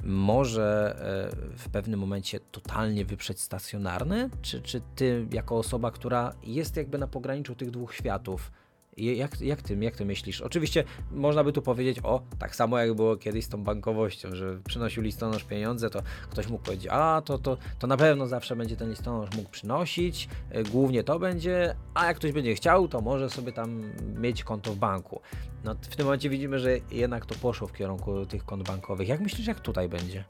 [0.03, 0.95] może
[1.31, 4.29] e, w pewnym momencie totalnie wyprzeć stacjonarne?
[4.41, 8.51] Czy, czy ty, jako osoba, która jest jakby na pograniczu tych dwóch światów,
[8.97, 10.41] jak, jak, ty, jak ty myślisz?
[10.41, 14.59] Oczywiście można by tu powiedzieć, o, tak samo jak było kiedyś z tą bankowością, że
[14.67, 18.75] przynosił listonosz pieniądze, to ktoś mógł powiedzieć, a to, to, to na pewno zawsze będzie
[18.75, 23.29] ten listonosz mógł przynosić, y, głównie to będzie, a jak ktoś będzie chciał, to może
[23.29, 23.83] sobie tam
[24.15, 25.21] mieć konto w banku.
[25.63, 29.07] No w tym momencie widzimy, że jednak to poszło w kierunku tych kont bankowych.
[29.07, 30.23] Jak myślisz, jak tutaj będzie?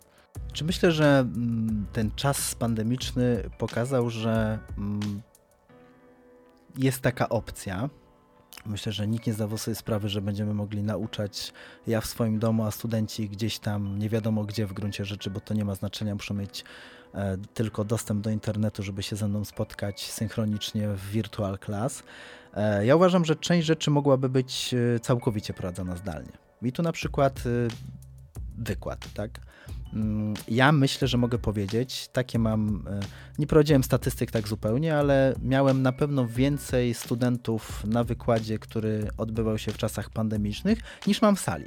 [0.54, 5.22] Czy myślę, że mm, ten czas pandemiczny pokazał, że mm,
[6.78, 7.90] jest taka opcja,
[8.66, 11.54] Myślę, że nikt nie zdawał sobie sprawy, że będziemy mogli nauczać
[11.88, 15.40] ja w swoim domu, a studenci gdzieś tam nie wiadomo gdzie w gruncie rzeczy, bo
[15.40, 16.64] to nie ma znaczenia, muszą mieć
[17.14, 22.04] e, tylko dostęp do internetu, żeby się ze mną spotkać synchronicznie w virtual class.
[22.54, 26.32] E, ja uważam, że część rzeczy mogłaby być e, całkowicie prowadzona zdalnie.
[26.62, 27.68] I tu na przykład e,
[28.58, 29.40] wykład, tak?
[29.96, 33.00] Mm, ja myślę, że mogę powiedzieć, takie mam, e,
[33.40, 39.58] nie prowadziłem statystyk tak zupełnie, ale miałem na pewno więcej studentów na wykładzie, który odbywał
[39.58, 41.66] się w czasach pandemicznych, niż mam w sali.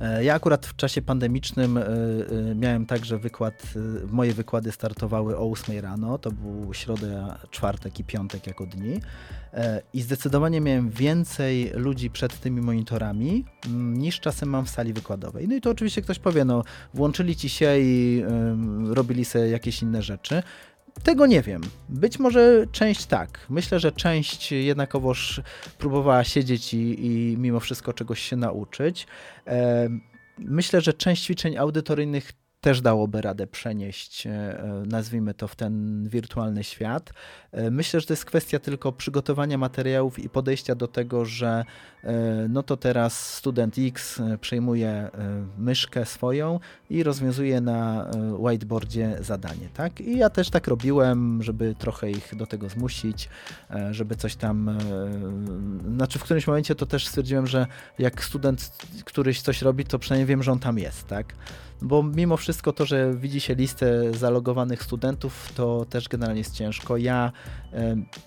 [0.00, 3.62] E, ja akurat w czasie pandemicznym e, e, miałem także wykład,
[4.10, 9.00] moje wykłady startowały o 8 rano, to był środa, czwartek i piątek jako dni
[9.92, 15.48] i zdecydowanie miałem więcej ludzi przed tymi monitorami mm, niż czasem mam w sali wykładowej.
[15.48, 18.24] No i to oczywiście ktoś powie, no włączyli ci się i
[18.84, 20.42] robili sobie jakieś inne rzeczy.
[21.02, 21.60] Tego nie wiem.
[21.88, 23.46] Być może część tak.
[23.50, 25.40] Myślę, że część jednakowoż
[25.78, 29.06] próbowała siedzieć i, i mimo wszystko czegoś się nauczyć.
[30.38, 36.64] Myślę, że część ćwiczeń audytoryjnych też dałoby radę przenieść, e, nazwijmy to, w ten wirtualny
[36.64, 37.12] świat.
[37.56, 41.64] E, myślę, że to jest kwestia tylko przygotowania materiałów i podejścia do tego, że
[42.04, 42.14] e,
[42.48, 45.10] no to teraz student X przejmuje
[45.58, 50.00] myszkę swoją i rozwiązuje na whiteboardzie zadanie, tak?
[50.00, 53.28] I ja też tak robiłem, żeby trochę ich do tego zmusić,
[53.90, 54.78] żeby coś tam,
[55.94, 57.66] znaczy w którymś momencie to też stwierdziłem, że
[57.98, 58.72] jak student
[59.04, 61.34] któryś coś robi, to przynajmniej wiem, że on tam jest, tak?
[61.82, 66.96] bo mimo wszystko to, że widzi się listę zalogowanych studentów, to też generalnie jest ciężko.
[66.96, 67.32] Ja,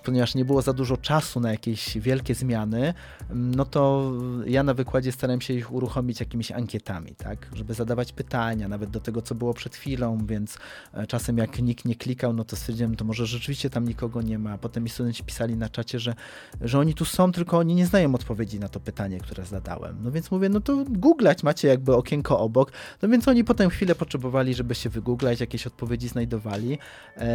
[0.04, 2.94] ponieważ nie było za dużo czasu na jakieś wielkie zmiany,
[3.30, 4.12] no to
[4.46, 9.00] ja na wykładzie starałem się ich uruchomić jakimiś ankietami, tak, żeby zadawać pytania, nawet do
[9.00, 10.58] tego, co było przed chwilą, więc
[10.94, 14.40] e, czasem jak nikt nie klikał, no to stwierdziłem, to może rzeczywiście tam nikogo nie
[14.40, 14.58] ma.
[14.58, 16.16] Potem mi studenci pisali na czacie, że,
[16.62, 19.98] że oni tu są, tylko oni nie znają odpowiedzi na to pytanie, które zadałem.
[20.04, 23.96] No więc mówię, no to googlać macie jakby okienko obok, no więc oni potem chwilę
[23.96, 26.78] potrzebowali, żeby się wygooglać, jakieś odpowiedzi znajdowali.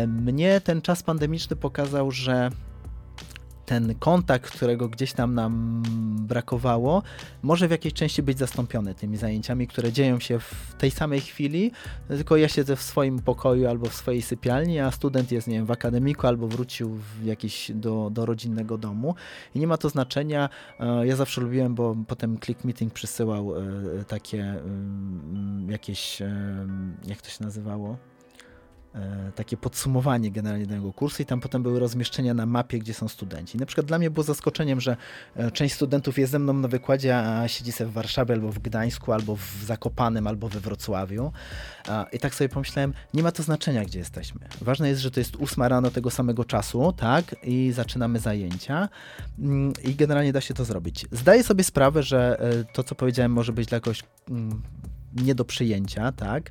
[0.09, 1.74] Mnie ten czas pandemiczny pokazał,
[2.09, 2.51] że
[3.67, 5.83] ten kontakt, którego gdzieś tam nam
[6.19, 7.03] brakowało,
[7.43, 11.73] może w jakiejś części być zastąpiony tymi zajęciami, które dzieją się w tej samej chwili,
[12.09, 15.67] tylko ja siedzę w swoim pokoju albo w swojej sypialni, a student jest, nie wiem,
[15.67, 19.15] w akademiku albo wrócił w jakiś do, do rodzinnego domu
[19.55, 20.49] i nie ma to znaczenia.
[20.81, 26.67] E, ja zawsze lubiłem, bo potem Click Meeting przysyłał e, takie mm, jakieś, e,
[27.07, 28.14] jak to się nazywało?
[28.95, 33.09] E, takie podsumowanie generalnie danego kursu i tam potem były rozmieszczenia na mapie, gdzie są
[33.09, 33.59] studenci.
[33.59, 34.97] Na przykład dla mnie było zaskoczeniem, że
[35.37, 38.59] e, część studentów jest ze mną na wykładzie, a siedzi sobie w Warszawie albo w
[38.59, 41.33] Gdańsku, albo w Zakopanem, albo we Wrocławiu.
[42.13, 44.41] I tak sobie pomyślałem, nie ma to znaczenia, gdzie jesteśmy.
[44.61, 48.89] Ważne jest, że to jest ósma rano tego samego czasu, tak, i zaczynamy zajęcia
[49.39, 51.07] mm, i generalnie da się to zrobić.
[51.13, 54.63] Zdaję sobie sprawę, że e, to, co powiedziałem, może być dla kogoś mm,
[55.15, 56.51] nie do przyjęcia, tak,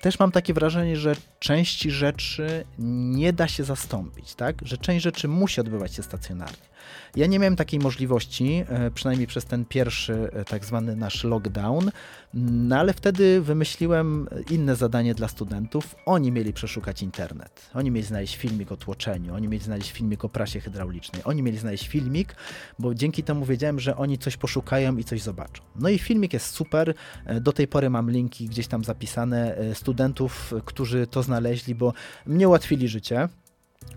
[0.00, 4.56] też mam takie wrażenie, że części rzeczy nie da się zastąpić, tak?
[4.62, 6.69] Że część rzeczy musi odbywać się stacjonarnie.
[7.16, 11.90] Ja nie miałem takiej możliwości, e, przynajmniej przez ten pierwszy e, tak zwany nasz lockdown,
[12.34, 15.94] no ale wtedy wymyśliłem inne zadanie dla studentów.
[16.06, 17.70] Oni mieli przeszukać internet.
[17.74, 21.58] Oni mieli znaleźć filmik o tłoczeniu, oni mieli znaleźć filmik o prasie hydraulicznej, oni mieli
[21.58, 22.34] znaleźć filmik,
[22.78, 25.62] bo dzięki temu wiedziałem, że oni coś poszukają i coś zobaczą.
[25.76, 26.94] No i filmik jest super.
[27.26, 31.92] E, do tej pory mam linki gdzieś tam zapisane studentów, którzy to znaleźli, bo
[32.26, 33.28] mnie ułatwili życie.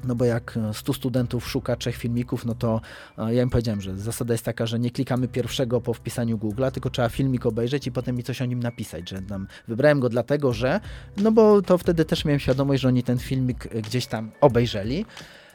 [0.04, 2.82] No bo jak 100 studentów szuka trzech filmików, no to
[3.18, 6.90] ja im powiedziałem, że zasada jest taka, że nie klikamy pierwszego po wpisaniu Google'a, tylko
[6.90, 10.54] trzeba filmik obejrzeć i potem mi coś o nim napisać, że tam wybrałem go dlatego,
[10.54, 10.80] że,
[11.18, 15.06] no bo to wtedy też miałem świadomość, że oni ten filmik gdzieś tam obejrzeli.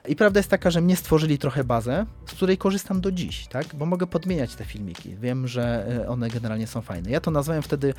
[0.08, 3.66] I prawda jest taka, że mnie stworzyli trochę bazę, z której korzystam do dziś, tak?
[3.74, 5.16] Bo mogę podmieniać te filmiki.
[5.16, 7.10] Wiem, że e, one generalnie są fajne.
[7.10, 7.94] Ja to nazwałem wtedy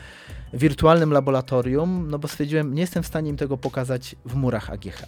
[0.53, 5.05] wirtualnym laboratorium, no bo stwierdziłem, nie jestem w stanie im tego pokazać w murach AGH.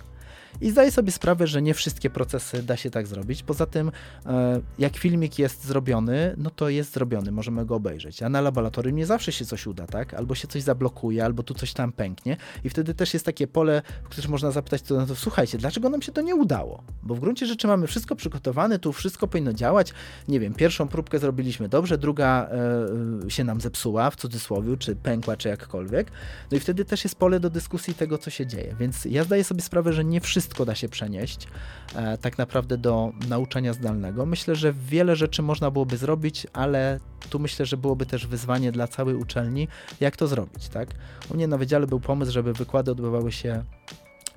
[0.61, 3.43] I zdaję sobie sprawę, że nie wszystkie procesy da się tak zrobić.
[3.43, 3.91] Poza tym,
[4.25, 8.23] e, jak filmik jest zrobiony, no to jest zrobiony, możemy go obejrzeć.
[8.23, 10.13] A na laboratorium nie zawsze się coś uda, tak?
[10.13, 12.37] Albo się coś zablokuje, albo tu coś tam pęknie.
[12.63, 16.11] I wtedy też jest takie pole, w którym można zapytać studentów, słuchajcie, dlaczego nam się
[16.11, 16.83] to nie udało?
[17.03, 19.93] Bo w gruncie rzeczy mamy wszystko przygotowane, tu wszystko powinno działać.
[20.27, 22.49] Nie wiem, pierwszą próbkę zrobiliśmy dobrze, druga
[23.25, 26.11] e, się nam zepsuła, w cudzysłowie, czy pękła, czy jakkolwiek.
[26.51, 28.75] No i wtedy też jest pole do dyskusji tego, co się dzieje.
[28.79, 31.47] Więc ja zdaję sobie sprawę, że nie wszystko wszystko da się przenieść
[31.95, 34.25] e, tak naprawdę do nauczania zdalnego.
[34.25, 36.99] Myślę, że wiele rzeczy można byłoby zrobić, ale
[37.29, 39.67] tu myślę, że byłoby też wyzwanie dla całej uczelni,
[39.99, 40.69] jak to zrobić.
[40.69, 40.89] Tak?
[41.29, 43.63] U mnie na wydziale był pomysł, żeby wykłady odbywały się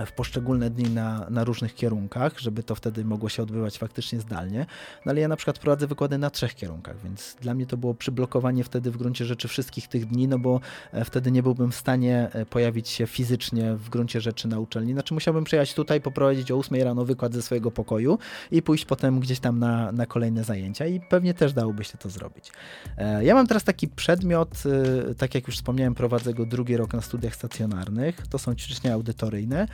[0.07, 4.67] w poszczególne dni na, na różnych kierunkach, żeby to wtedy mogło się odbywać faktycznie zdalnie.
[5.07, 7.95] No ale ja na przykład prowadzę wykłady na trzech kierunkach, więc dla mnie to było
[7.95, 10.61] przyblokowanie wtedy w gruncie rzeczy wszystkich tych dni, no bo
[10.93, 14.93] e, wtedy nie byłbym w stanie e, pojawić się fizycznie w gruncie rzeczy na uczelni.
[14.93, 18.19] Znaczy musiałbym przyjechać tutaj, poprowadzić o 8 rano wykład ze swojego pokoju
[18.51, 22.11] i pójść potem gdzieś tam na, na kolejne zajęcia i pewnie też dałoby się to
[22.11, 22.53] zrobić.
[22.99, 24.63] E, ja mam teraz taki przedmiot,
[25.19, 28.27] tak jak już wspomniałem, prowadzę go drugi rok na studiach stacjonarnych.
[28.27, 29.67] To są ćwiczenia audytoryjne.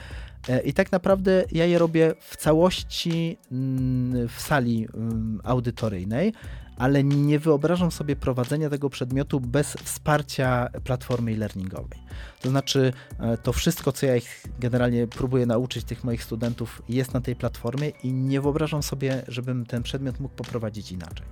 [0.48, 6.32] E, I tak naprawdę ja je robię w całości mm, w sali mm, audytoryjnej,
[6.76, 11.98] ale nie wyobrażam sobie prowadzenia tego przedmiotu bez wsparcia platformy e-learningowej.
[12.40, 17.14] To znaczy, e, to wszystko, co ja ich generalnie próbuję nauczyć tych moich studentów, jest
[17.14, 21.26] na tej platformie i nie wyobrażam sobie, żebym ten przedmiot mógł poprowadzić inaczej.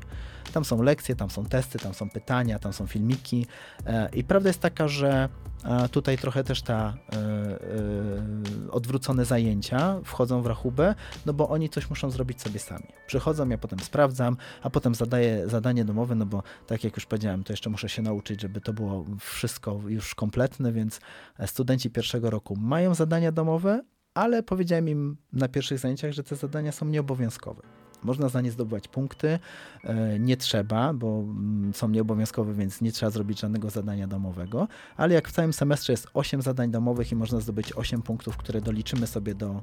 [0.52, 3.46] Tam są lekcje, tam są testy, tam są pytania, tam są filmiki.
[3.86, 5.28] E, I prawda jest taka, że
[5.90, 10.94] tutaj trochę też ta e, odwrócone zajęcia wchodzą w rachubę,
[11.26, 12.86] no bo oni coś muszą zrobić sobie sami.
[13.06, 17.44] Przychodzą, ja potem sprawdzam, a potem zadaję zadanie domowe, no bo tak jak już powiedziałem,
[17.44, 21.00] to jeszcze muszę się nauczyć, żeby to było wszystko już kompletne, więc
[21.46, 23.82] studenci pierwszego roku mają zadania domowe,
[24.14, 27.77] ale powiedziałem im na pierwszych zajęciach, że te zadania są nieobowiązkowe.
[28.02, 29.38] Można za nie zdobywać punkty,
[29.84, 35.14] e, nie trzeba, bo mm, są nieobowiązkowe, więc nie trzeba zrobić żadnego zadania domowego, ale
[35.14, 39.06] jak w całym semestrze jest 8 zadań domowych i można zdobyć 8 punktów, które doliczymy
[39.06, 39.60] sobie do,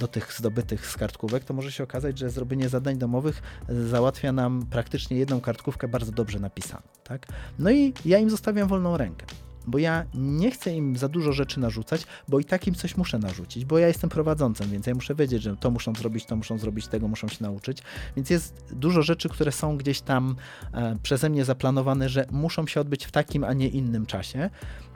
[0.00, 4.66] do tych zdobytych z kartkówek, to może się okazać, że zrobienie zadań domowych załatwia nam
[4.70, 6.82] praktycznie jedną kartkówkę bardzo dobrze napisaną.
[7.04, 7.26] Tak?
[7.58, 9.26] No i ja im zostawiam wolną rękę
[9.66, 13.18] bo ja nie chcę im za dużo rzeczy narzucać, bo i tak im coś muszę
[13.18, 16.58] narzucić, bo ja jestem prowadzącym, więc ja muszę wiedzieć, że to muszą zrobić, to muszą
[16.58, 17.82] zrobić, tego muszą się nauczyć.
[18.16, 20.36] Więc jest dużo rzeczy, które są gdzieś tam
[20.72, 24.50] e, przeze mnie zaplanowane, że muszą się odbyć w takim, a nie innym czasie.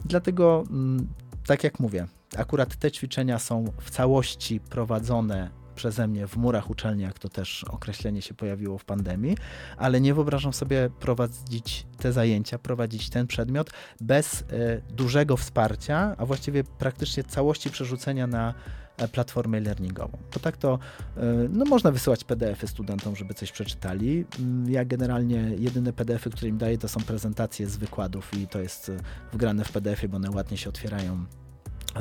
[0.04, 1.08] Dlatego, mm,
[1.46, 7.02] tak jak mówię, akurat te ćwiczenia są w całości prowadzone przeze mnie w murach uczelni,
[7.02, 9.36] jak to też określenie się pojawiło w pandemii,
[9.76, 14.44] ale nie wyobrażam sobie prowadzić te zajęcia, prowadzić ten przedmiot bez y,
[14.90, 18.54] dużego wsparcia, a właściwie praktycznie całości przerzucenia na
[18.96, 20.18] e, platformę learningową.
[20.34, 20.78] Bo tak to
[21.16, 24.24] e, no, można wysyłać PDFy studentom, żeby coś przeczytali.
[24.38, 28.60] Mm, ja generalnie jedyne PDFy, które im daję, to są prezentacje z wykładów i to
[28.60, 28.92] jest
[29.32, 31.26] wgrane w PDF-ie, bo one ładnie się otwierają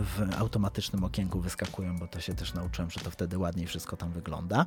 [0.02, 4.12] w automatycznym okienku wyskakują, bo to się też nauczyłem, że to wtedy ładniej wszystko tam
[4.12, 4.66] wygląda.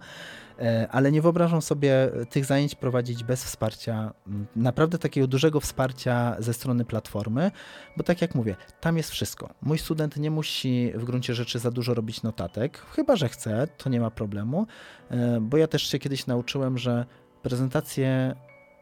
[0.59, 4.13] E, ale nie wyobrażam sobie tych zajęć prowadzić bez wsparcia,
[4.57, 7.51] naprawdę takiego dużego wsparcia ze strony platformy,
[7.97, 9.51] bo tak jak mówię, tam jest wszystko.
[9.63, 13.91] Mój student nie musi w gruncie rzeczy za dużo robić notatek, chyba że chce, to
[13.91, 14.67] nie ma problemu,
[15.11, 17.07] e, bo ja też się kiedyś nauczyłem, że
[17.43, 18.35] prezentacje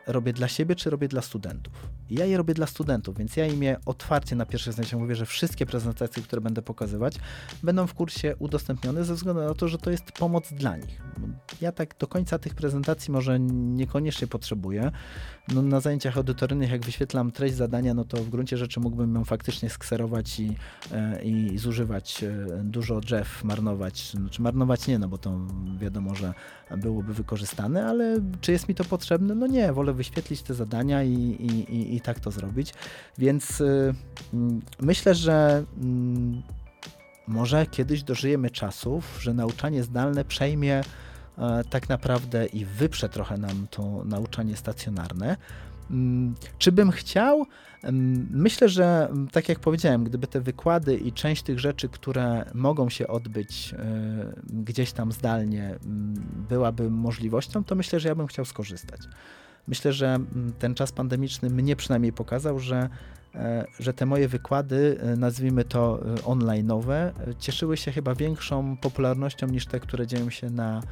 [0.09, 1.73] robię dla siebie, czy robię dla studentów.
[2.11, 5.27] Ja je robię dla studentów, więc ja im je otwarcie na pierwszych zajęciach mówię, że
[5.27, 7.15] wszystkie prezentacje, które będę pokazywać,
[7.63, 11.03] będą w kursie udostępnione ze względu na to, że to jest pomoc dla nich.
[11.61, 14.91] Ja tak do końca tych prezentacji może niekoniecznie potrzebuję.
[15.55, 19.25] No, na zajęciach audytoryjnych, jak wyświetlam treść zadania, no to w gruncie rzeczy mógłbym ją
[19.25, 20.57] faktycznie skserować i,
[20.93, 24.11] e, i zużywać e, dużo drzew, marnować.
[24.11, 25.41] Znaczy marnować nie, no bo to
[25.79, 26.35] wiadomo, że
[26.77, 29.35] byłoby wykorzystane, ale czy jest mi to potrzebne?
[29.35, 32.75] No nie, wolę wyświetlić te zadania i, i, i, i tak to zrobić.
[33.19, 33.95] Więc y,
[34.35, 36.43] mm, myślę, że mm,
[37.27, 40.81] może kiedyś dożyjemy czasów, że nauczanie zdalne przejmie
[41.39, 45.37] e, tak naprawdę i wyprze trochę nam to nauczanie stacjonarne.
[45.91, 47.47] Mm, czy bym chciał?
[48.31, 53.09] Myślę, że tak jak powiedziałem, gdyby te wykłady i część tych rzeczy, które mogą się
[53.09, 55.79] odbyć e, gdzieś tam zdalnie,
[56.49, 59.01] byłaby możliwością, to myślę, że ja bym chciał skorzystać.
[59.69, 60.19] Myślę, że
[60.59, 62.89] ten czas pandemiczny mnie przynajmniej pokazał, że
[63.35, 69.67] e, że te moje wykłady, e, nazwijmy to online'owe, cieszyły się chyba większą popularnością niż
[69.67, 70.83] te, które dzieją się na,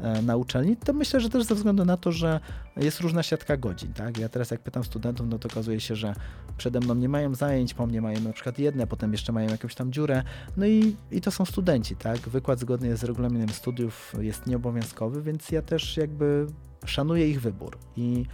[0.00, 2.40] E, na uczelni, to myślę, że też ze względu na to, że
[2.76, 3.92] jest różna siatka godzin.
[3.92, 4.18] Tak?
[4.18, 6.14] Ja teraz jak pytam studentów, no to okazuje się, że
[6.56, 9.74] przede mną nie mają zajęć, po mnie mają na przykład jedne, potem jeszcze mają jakąś
[9.74, 10.22] tam dziurę,
[10.56, 11.96] no i, i to są studenci.
[11.96, 12.18] Tak?
[12.18, 16.46] Wykład zgodnie z regulaminem studiów jest nieobowiązkowy, więc ja też jakby
[16.84, 18.24] szanuję ich wybór i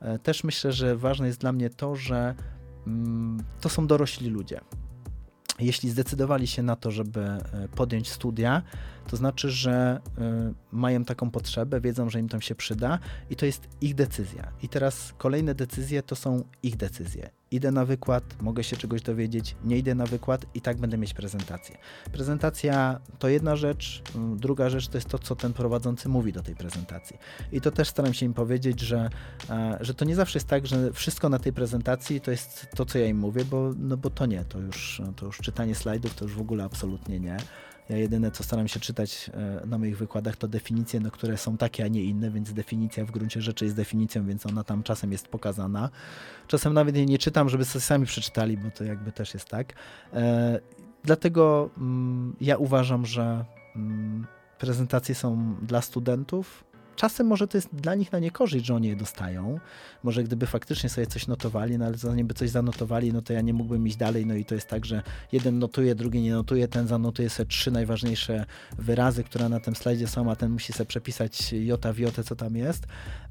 [0.00, 2.34] e, też myślę, że ważne jest dla mnie to, że
[2.86, 4.60] mm, to są dorośli ludzie.
[5.60, 8.62] Jeśli zdecydowali się na to, żeby e, podjąć studia,
[9.08, 12.98] to znaczy, że y, mają taką potrzebę, wiedzą, że im tam się przyda
[13.30, 14.52] i to jest ich decyzja.
[14.62, 17.30] I teraz kolejne decyzje to są ich decyzje.
[17.50, 21.14] Idę na wykład, mogę się czegoś dowiedzieć, nie idę na wykład i tak będę mieć
[21.14, 21.76] prezentację.
[22.12, 24.02] Prezentacja to jedna rzecz,
[24.34, 27.18] y, druga rzecz to jest to, co ten prowadzący mówi do tej prezentacji.
[27.52, 29.10] I to też staram się im powiedzieć, że,
[29.80, 32.98] że to nie zawsze jest tak, że wszystko na tej prezentacji to jest to, co
[32.98, 36.24] ja im mówię, bo, no bo to nie, to już, to już czytanie slajdów to
[36.24, 37.36] już w ogóle absolutnie nie
[37.88, 41.56] Ja jedyne, co staram się czytać e, na moich wykładach, to definicje, no, które są
[41.56, 45.12] takie, a nie inne, więc definicja w gruncie rzeczy jest definicją, więc ona tam czasem
[45.12, 45.90] jest pokazana.
[46.46, 49.72] Czasem nawet jej nie czytam, żeby sobie sami przeczytali, bo to jakby też jest tak.
[50.12, 50.60] E,
[51.04, 53.44] dlatego mm, ja uważam, że
[53.76, 54.26] mm,
[54.58, 56.64] prezentacje są dla studentów,
[56.98, 59.60] czasem może to jest dla nich na niekorzyść, że oni je dostają.
[60.02, 63.40] Może gdyby faktycznie sobie coś notowali, no ale zanim by coś zanotowali, no to ja
[63.40, 64.26] nie mógłbym iść dalej.
[64.26, 67.70] No i to jest tak, że jeden notuje, drugi nie notuje, ten zanotuje sobie trzy
[67.70, 68.44] najważniejsze
[68.78, 72.36] wyrazy, które na tym slajdzie są, a ten musi sobie przepisać jota w jotę, co
[72.36, 72.86] tam jest.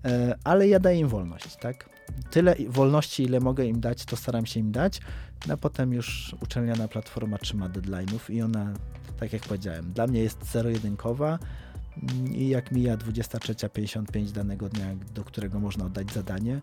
[0.05, 1.89] E, ale ja daję im wolność, tak?
[2.31, 5.01] Tyle wolności, ile mogę im dać, to staram się im dać.
[5.47, 8.73] No a potem już uczelniana platforma trzyma deadline'ów i ona,
[9.19, 11.39] tak jak powiedziałem, dla mnie jest zero-jedynkowa
[12.31, 16.61] i jak mija 23.55 danego dnia, do którego można oddać zadanie,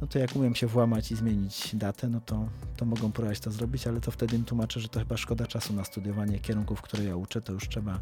[0.00, 3.50] no to jak umiem się włamać i zmienić datę, no to, to mogą próbować to
[3.50, 7.04] zrobić, ale to wtedy im tłumaczę, że to chyba szkoda czasu na studiowanie kierunków, które
[7.04, 8.00] ja uczę, to już trzeba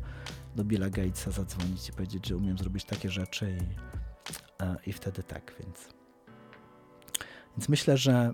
[0.57, 3.59] do Billa Gatesa zadzwonić i powiedzieć, że umiem zrobić takie rzeczy
[4.87, 5.89] i, i wtedy tak, więc...
[7.57, 8.33] Więc myślę, że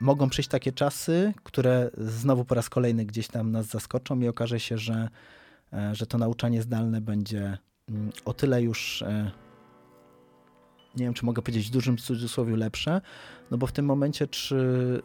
[0.00, 4.60] mogą przyjść takie czasy, które znowu po raz kolejny gdzieś tam nas zaskoczą i okaże
[4.60, 5.08] się, że,
[5.72, 7.58] e, że to nauczanie zdalne będzie
[8.24, 9.30] o tyle już e,
[10.96, 13.00] nie wiem, czy mogę powiedzieć w dużym cudzysłowie lepsze,
[13.50, 15.02] no bo w tym momencie, czy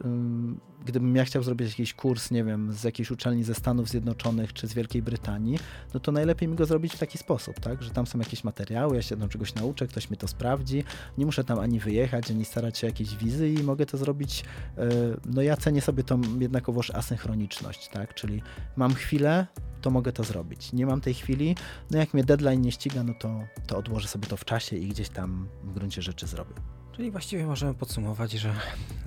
[0.85, 4.67] gdybym ja chciał zrobić jakiś kurs, nie wiem, z jakiejś uczelni ze Stanów Zjednoczonych czy
[4.67, 5.59] z Wielkiej Brytanii,
[5.93, 8.95] no to najlepiej mi go zrobić w taki sposób, tak, że tam są jakieś materiały,
[8.95, 10.83] ja się tam czegoś nauczę, ktoś mi to sprawdzi,
[11.17, 14.45] nie muszę tam ani wyjechać, ani starać się jakieś wizy i mogę to zrobić,
[14.77, 14.87] e,
[15.25, 18.41] no ja cenię sobie tą jednakowoż asynchroniczność, tak, czyli
[18.75, 19.47] mam chwilę,
[19.81, 20.73] to mogę to zrobić.
[20.73, 21.55] Nie mam tej chwili,
[21.91, 24.87] no jak mnie deadline nie ściga, no to, to odłożę sobie to w czasie i
[24.87, 26.74] gdzieś tam w gruncie rzeczy zrobię.
[26.95, 28.53] Czyli właściwie możemy podsumować, że,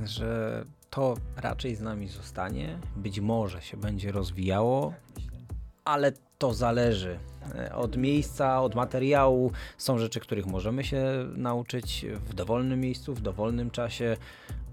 [0.05, 4.94] że to raczej z nami zostanie, być może się będzie rozwijało,
[5.85, 7.18] ale to zależy
[7.55, 9.53] e, od miejsca, od materiału.
[9.79, 11.05] Są rzeczy, których możemy się
[11.37, 14.16] nauczyć w dowolnym miejscu, w dowolnym czasie,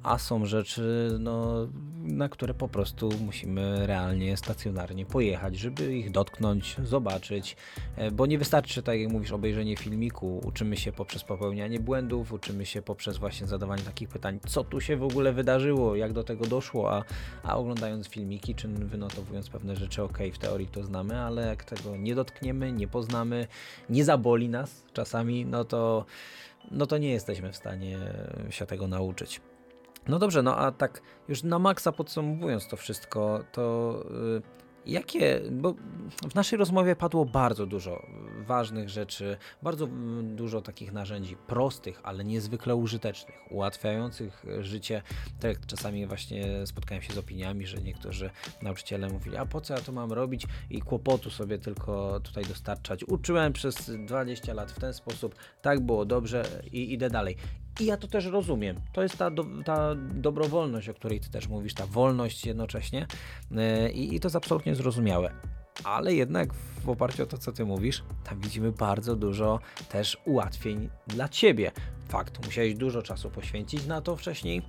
[0.05, 1.67] a są rzeczy, no,
[2.03, 7.55] na które po prostu musimy realnie, stacjonarnie pojechać, żeby ich dotknąć, zobaczyć,
[7.95, 12.65] e, bo nie wystarczy, tak jak mówisz, obejrzenie filmiku, uczymy się poprzez popełnianie błędów, uczymy
[12.65, 16.45] się poprzez właśnie zadawanie takich pytań, co tu się w ogóle wydarzyło, jak do tego
[16.45, 17.03] doszło, a,
[17.43, 21.97] a oglądając filmiki, czy wynotowując pewne rzeczy, ok, w teorii to znamy, ale jak tego
[21.97, 23.47] nie dotkniemy, nie poznamy,
[23.89, 26.05] nie zaboli nas czasami, no to,
[26.71, 27.99] no to nie jesteśmy w stanie
[28.49, 29.41] się tego nauczyć.
[30.07, 34.41] No dobrze, no a tak już na maksa podsumowując to wszystko, to yy,
[34.85, 35.73] jakie, bo
[36.29, 38.05] w naszej rozmowie padło bardzo dużo
[38.45, 39.87] ważnych rzeczy, bardzo
[40.23, 45.01] dużo takich narzędzi prostych, ale niezwykle użytecznych, ułatwiających życie.
[45.39, 48.29] Tak czasami właśnie spotkałem się z opiniami, że niektórzy
[48.61, 53.03] nauczyciele mówili, a po co ja to mam robić i kłopotu sobie tylko tutaj dostarczać.
[53.03, 57.37] Uczyłem przez 20 lat w ten sposób, tak było dobrze i idę dalej.
[57.79, 58.81] I ja to też rozumiem.
[58.93, 63.07] To jest ta, do, ta dobrowolność, o której ty też mówisz, ta wolność jednocześnie.
[63.51, 65.31] Yy, I to jest absolutnie zrozumiałe.
[65.83, 69.59] Ale jednak w oparciu o to, co ty mówisz, tam widzimy bardzo dużo
[69.89, 71.71] też ułatwień dla ciebie.
[72.07, 74.61] Fakt, musiałeś dużo czasu poświęcić na to wcześniej,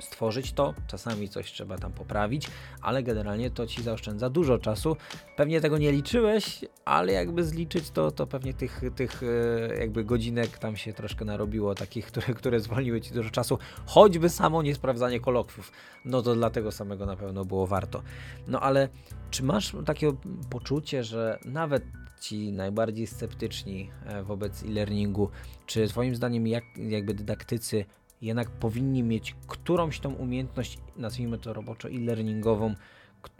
[0.00, 2.48] stworzyć to, czasami coś trzeba tam poprawić,
[2.80, 4.96] ale generalnie to ci zaoszczędza dużo czasu.
[5.36, 10.58] Pewnie tego nie liczyłeś, ale jakby zliczyć to, to pewnie tych, tych e, jakby godzinek
[10.58, 15.72] tam się troszkę narobiło, takich, które, które zwolniły ci dużo czasu, choćby samo niesprawdzanie kolokwiów.
[16.04, 18.02] No to dlatego samego na pewno było warto.
[18.46, 18.88] No ale
[19.30, 20.12] czy masz takie
[20.50, 21.84] poczucie, że nawet
[22.20, 25.30] ci najbardziej sceptyczni e, wobec e-learningu,
[25.66, 27.84] czy twoim zdaniem jak, jakby dydaktycy
[28.22, 32.74] jednak powinni mieć którąś tą umiejętność, nazwijmy to roboczo e-learningową,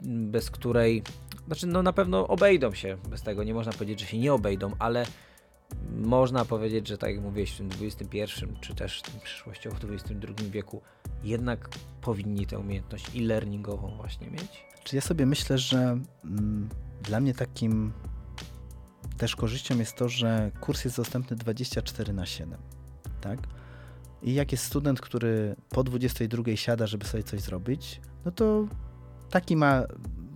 [0.03, 1.03] bez której,
[1.47, 4.71] znaczy no na pewno obejdą się bez tego, nie można powiedzieć, że się nie obejdą,
[4.79, 5.05] ale
[5.91, 10.49] można powiedzieć, że tak jak mówiłeś w tym XXI, czy też w przyszłościowo w XXI
[10.49, 10.81] wieku,
[11.23, 11.69] jednak
[12.01, 14.65] powinni tę umiejętność e-learningową właśnie mieć.
[14.83, 16.69] Czy ja sobie myślę, że mm,
[17.03, 17.93] dla mnie takim
[19.17, 22.59] też korzyścią jest to, że kurs jest dostępny 24 na 7,
[23.21, 23.39] tak?
[24.23, 28.67] I jak jest student, który po 22 siada, żeby sobie coś zrobić, no to
[29.29, 29.83] taki ma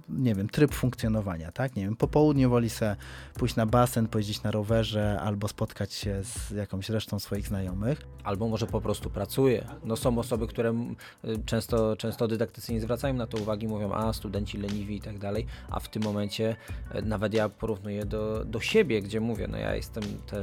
[0.10, 1.76] nie wiem, tryb funkcjonowania, tak?
[1.76, 2.96] Nie wiem, po południu woli se
[3.34, 8.02] pójść na basen, pojeździć na rowerze albo spotkać się z jakąś resztą swoich znajomych.
[8.24, 9.68] Albo może po prostu pracuje.
[9.84, 10.74] No są osoby, które
[11.46, 15.46] często, często dydaktycy nie zwracają na to uwagi, mówią, a studenci leniwi i tak dalej,
[15.70, 16.56] a w tym momencie
[16.92, 20.40] e, nawet ja porównuję do, do siebie, gdzie mówię, no ja jestem te,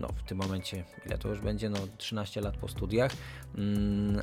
[0.00, 3.12] no w tym momencie, ile to już będzie, no 13 lat po studiach,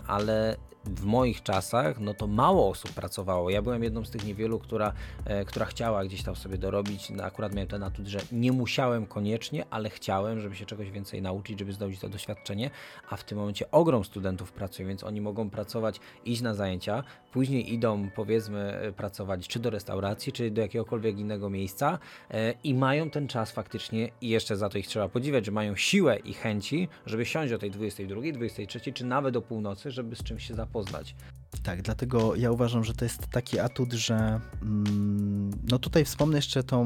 [0.07, 3.49] ale w moich czasach, no to mało osób pracowało.
[3.49, 4.93] Ja byłem jedną z tych niewielu, która,
[5.25, 7.09] e, która chciała gdzieś tam sobie dorobić.
[7.09, 11.21] No, akurat miałem ten atut, że nie musiałem koniecznie, ale chciałem, żeby się czegoś więcej
[11.21, 12.69] nauczyć, żeby zdobyć to doświadczenie,
[13.09, 17.73] a w tym momencie ogrom studentów pracuje, więc oni mogą pracować, iść na zajęcia, później
[17.73, 21.99] idą powiedzmy e, pracować czy do restauracji, czy do jakiegokolwiek innego miejsca
[22.31, 25.75] e, i mają ten czas faktycznie i jeszcze za to ich trzeba podziwiać, że mają
[25.75, 30.23] siłę i chęci, żeby siąść o tej 22, 23 czy nawet o północy, żeby z
[30.23, 31.15] czymś się zapoznać.
[31.63, 36.63] Tak, dlatego ja uważam, że to jest taki atut, że mm, no tutaj wspomnę jeszcze
[36.63, 36.85] tą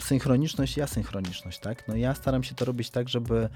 [0.00, 1.88] synchroniczność i asynchroniczność, tak?
[1.88, 3.48] No ja staram się to robić tak, żeby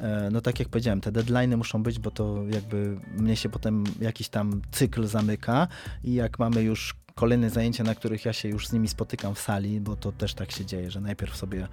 [0.00, 3.84] e, no tak jak powiedziałem, te deadlines muszą być, bo to jakby mnie się potem
[4.00, 5.68] jakiś tam cykl zamyka
[6.04, 9.40] i jak mamy już kolejne zajęcia, na których ja się już z nimi spotykam w
[9.40, 11.68] sali, bo to też tak się dzieje, że najpierw sobie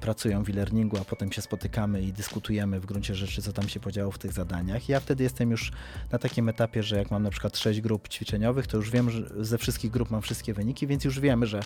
[0.00, 3.80] pracują w e-learningu, a potem się spotykamy i dyskutujemy w gruncie rzeczy, co tam się
[3.80, 4.88] podziało w tych zadaniach.
[4.88, 5.72] Ja wtedy jestem już
[6.12, 9.44] na takim etapie, że jak mam na przykład sześć grup ćwiczeniowych, to już wiem, że
[9.44, 11.60] ze wszystkich grup mam wszystkie wyniki, więc już wiemy, że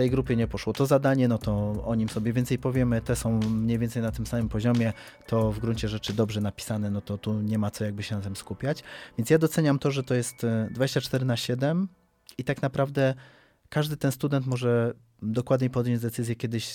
[0.00, 3.40] tej grupie nie poszło to zadanie, no to o nim sobie więcej powiemy, te są
[3.40, 4.92] mniej więcej na tym samym poziomie,
[5.26, 8.20] to w gruncie rzeczy dobrze napisane, no to tu nie ma co jakby się na
[8.20, 8.82] tym skupiać.
[9.18, 11.88] Więc ja doceniam to, że to jest 24 e, na 7
[12.38, 13.14] i tak naprawdę
[13.68, 16.66] każdy ten student może dokładniej podjąć decyzję kiedyś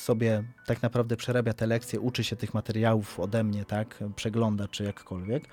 [0.00, 4.84] sobie tak naprawdę przerabia te lekcje, uczy się tych materiałów ode mnie, tak, przegląda czy
[4.84, 5.48] jakkolwiek.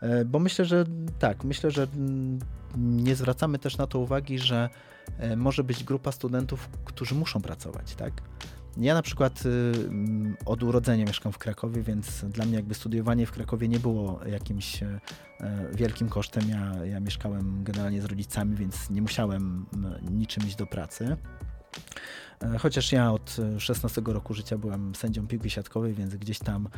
[0.00, 0.84] E, bo myślę, że
[1.18, 1.86] tak, myślę, że
[2.76, 4.68] nie zwracamy też na to uwagi, że
[5.18, 8.12] e, może być grupa studentów, którzy muszą pracować, tak.
[8.76, 9.72] Ja na przykład y,
[10.46, 14.82] od urodzenia mieszkam w Krakowie, więc dla mnie jakby studiowanie w Krakowie nie było jakimś
[14.82, 15.00] e,
[15.72, 16.42] wielkim kosztem.
[16.48, 19.66] Ja, ja mieszkałem generalnie z rodzicami, więc nie musiałem
[20.10, 21.16] niczym iść do pracy.
[22.44, 26.68] E, chociaż ja od 16 roku życia byłem sędzią piłki siatkowej, więc gdzieś tam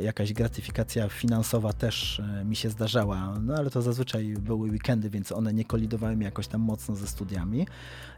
[0.00, 5.32] jakaś gratyfikacja finansowa też e, mi się zdarzała, no ale to zazwyczaj były weekendy, więc
[5.32, 7.66] one nie kolidowały mi jakoś tam mocno ze studiami.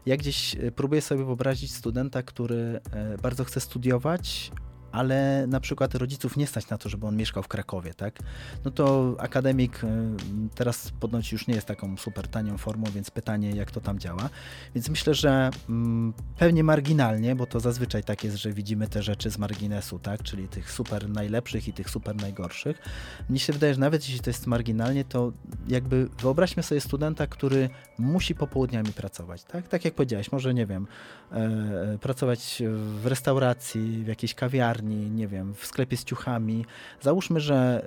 [0.05, 2.79] Ja gdzieś e, próbuję sobie wyobrazić studenta, który
[3.21, 4.51] bardzo chce studiować,
[4.95, 8.19] ale na przykład rodziców nie stać na to, żeby on mieszkał w Krakowie, tak?
[8.65, 9.87] No to akademik y,
[10.55, 14.29] teraz ponoć już nie jest taką super tanią formą, więc pytanie, jak to tam działa.
[14.75, 19.31] Więc myślę, że mm, pewnie marginalnie, bo to zazwyczaj tak jest, że widzimy te rzeczy
[19.31, 20.23] z marginesu, tak?
[20.23, 22.81] Czyli tych super najlepszych i tych super najgorszych.
[23.29, 25.31] Mnie się wydaje, że nawet jeśli to jest marginalnie, to
[25.67, 29.67] jakby wyobraźmy sobie studenta, który musi popołudniami pracować, tak?
[29.67, 30.87] Tak jak powiedziałeś, może nie wiem,
[32.01, 36.65] pracować w restauracji, w jakiejś kawiarni, nie wiem, w sklepie z ciuchami.
[37.01, 37.85] Załóżmy, że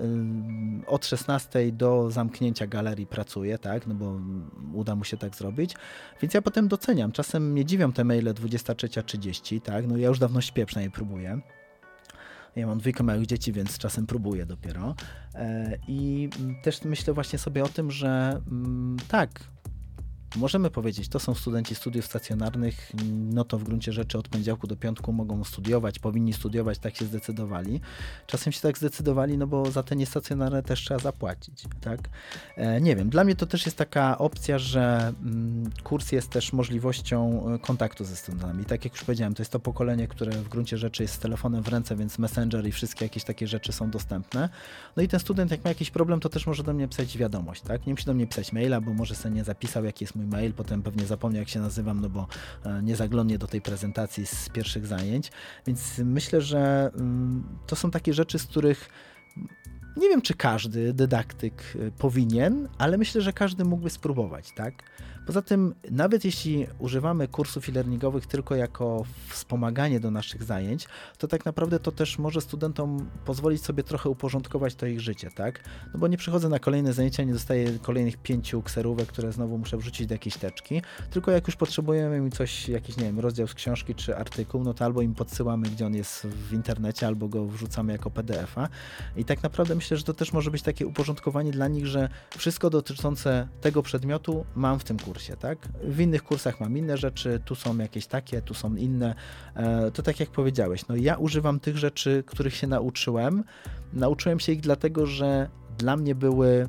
[0.82, 4.20] y, od 16 do zamknięcia galerii pracuje, tak, no bo
[4.74, 5.74] uda mu się tak zrobić.
[6.22, 7.12] Więc ja potem doceniam.
[7.12, 11.40] Czasem mnie dziwią te maile 23.30, tak, no ja już dawno śpię, przynajmniej próbuję.
[12.56, 14.94] Ja mam dwójkę małych dzieci, więc czasem próbuję dopiero.
[15.34, 16.28] E, I
[16.62, 19.30] też myślę właśnie sobie o tym, że mm, tak,
[20.36, 24.76] Możemy powiedzieć, to są studenci studiów stacjonarnych, no to w gruncie rzeczy od poniedziałku do
[24.76, 27.80] piątku mogą studiować, powinni studiować, tak się zdecydowali.
[28.26, 32.00] Czasem się tak zdecydowali, no bo za te niestacjonarne też trzeba zapłacić, tak?
[32.56, 36.52] E, nie wiem, dla mnie to też jest taka opcja, że mm, kurs jest też
[36.52, 38.64] możliwością e, kontaktu ze studentami.
[38.64, 41.62] Tak jak już powiedziałem, to jest to pokolenie, które w gruncie rzeczy jest z telefonem
[41.62, 44.48] w ręce, więc Messenger i wszystkie jakieś takie rzeczy są dostępne.
[44.96, 47.62] No i ten student, jak ma jakiś problem, to też może do mnie pisać wiadomość,
[47.62, 47.86] tak?
[47.86, 50.52] Nie musi do mnie pisać maila, bo może sobie nie zapisał, jaki jest mój mail,
[50.52, 52.26] potem pewnie zapomniał jak się nazywam, no bo
[52.64, 55.30] e, nie zaglądnie do tej prezentacji z pierwszych zajęć,
[55.66, 58.88] więc myślę, że mm, to są takie rzeczy, z których
[59.96, 64.74] nie wiem, czy każdy dydaktyk e, powinien, ale myślę, że każdy mógłby spróbować, tak?
[65.28, 71.44] Poza tym, nawet jeśli używamy kursów e-learningowych tylko jako wspomaganie do naszych zajęć, to tak
[71.44, 75.64] naprawdę to też może studentom pozwolić sobie trochę uporządkować to ich życie, tak?
[75.94, 79.76] No bo nie przychodzę na kolejne zajęcia, nie dostaję kolejnych pięciu kserówek, które znowu muszę
[79.76, 83.54] wrzucić do jakiejś teczki, tylko jak już potrzebujemy mi coś, jakiś, nie wiem, rozdział z
[83.54, 87.46] książki czy artykuł, no to albo im podsyłamy, gdzie on jest w internecie, albo go
[87.46, 88.68] wrzucamy jako PDF-a.
[89.16, 92.70] I tak naprawdę myślę, że to też może być takie uporządkowanie dla nich, że wszystko
[92.70, 95.58] dotyczące tego przedmiotu mam w tym kursie kursie, tak?
[95.82, 99.14] W innych kursach mam inne rzeczy, tu są jakieś takie, tu są inne.
[99.54, 103.44] E, to tak jak powiedziałeś, no ja używam tych rzeczy, których się nauczyłem.
[103.92, 105.48] Nauczyłem się ich dlatego, że
[105.78, 106.68] dla mnie były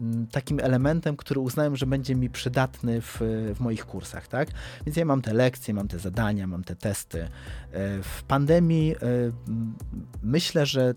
[0.00, 3.18] mm, takim elementem, który uznałem, że będzie mi przydatny w,
[3.54, 4.48] w, moich kursach, tak?
[4.86, 7.22] Więc ja mam te lekcje, mam te zadania, mam te testy.
[7.22, 7.28] E,
[8.02, 8.96] w pandemii e,
[10.22, 10.94] myślę, że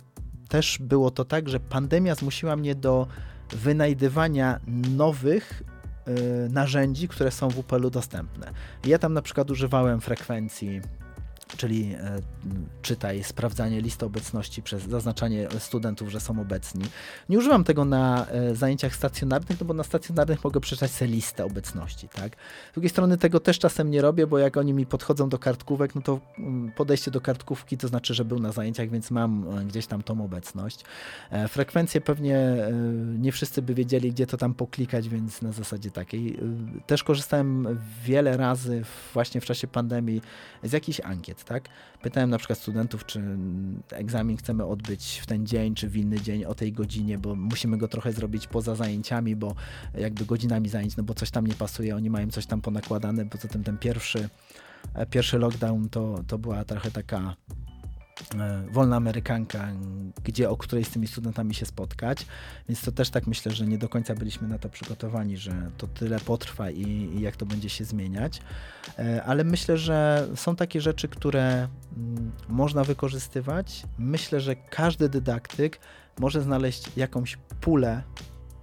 [0.50, 3.08] też było to tak, że pandemia zmusiła mnie do
[3.52, 4.60] wynajdywania
[4.98, 5.64] nowych
[6.50, 8.52] narzędzi, które są w UPL-u dostępne.
[8.86, 10.82] Ja tam na przykład używałem frekwencji
[11.58, 12.20] czyli e,
[12.82, 16.86] czytaj sprawdzanie listy obecności przez zaznaczanie studentów, że są obecni.
[17.30, 21.46] Nie używam tego na e, zajęciach stacjonarnych, no bo na stacjonarnych mogę przeczytać sobie listę
[21.46, 22.36] obecności, tak?
[22.72, 25.96] Z drugiej strony tego też czasem nie robię, bo jak oni mi podchodzą do kartkówek,
[25.96, 29.66] no to mm, podejście do kartkówki to znaczy, że był na zajęciach, więc mam e,
[29.66, 30.84] gdzieś tam tą obecność.
[31.48, 32.58] Frekwencje pewnie
[33.20, 36.40] nie wszyscy by wiedzieli, gdzie to tam poklikać, więc na zasadzie takiej.
[36.88, 38.84] Też korzystałem wiele razy
[39.14, 40.22] właśnie w czasie pandemii
[40.64, 41.70] z jakichś ankiet, tak?
[42.02, 43.22] Pytałem na przykład studentów, czy
[43.92, 47.78] egzamin chcemy odbyć w ten dzień, czy w inny dzień o tej godzinie, bo musimy
[47.78, 49.56] go trochę zrobić poza zajęciami, bo
[49.98, 53.48] jakby godzinami zajęć, no bo coś tam nie pasuje, oni mają coś tam ponakładane, poza
[53.48, 54.30] tym ten pierwszy,
[54.94, 57.36] e, pierwszy lockdown to, to była trochę taka
[58.72, 59.68] wolna Amerykanka,
[60.24, 62.26] gdzie o której z tymi studentami się spotkać,
[62.70, 65.88] więc to też tak myślę, że nie do końca byliśmy na to przygotowani, że to
[65.88, 66.82] tyle potrwa i,
[67.16, 68.42] i jak to będzie się zmieniać,
[69.00, 71.68] e, ale myślę, że są takie rzeczy, które
[71.98, 73.84] mm, można wykorzystywać.
[73.98, 75.80] Myślę, że każdy dydaktyk
[76.20, 78.04] może znaleźć jakąś pulę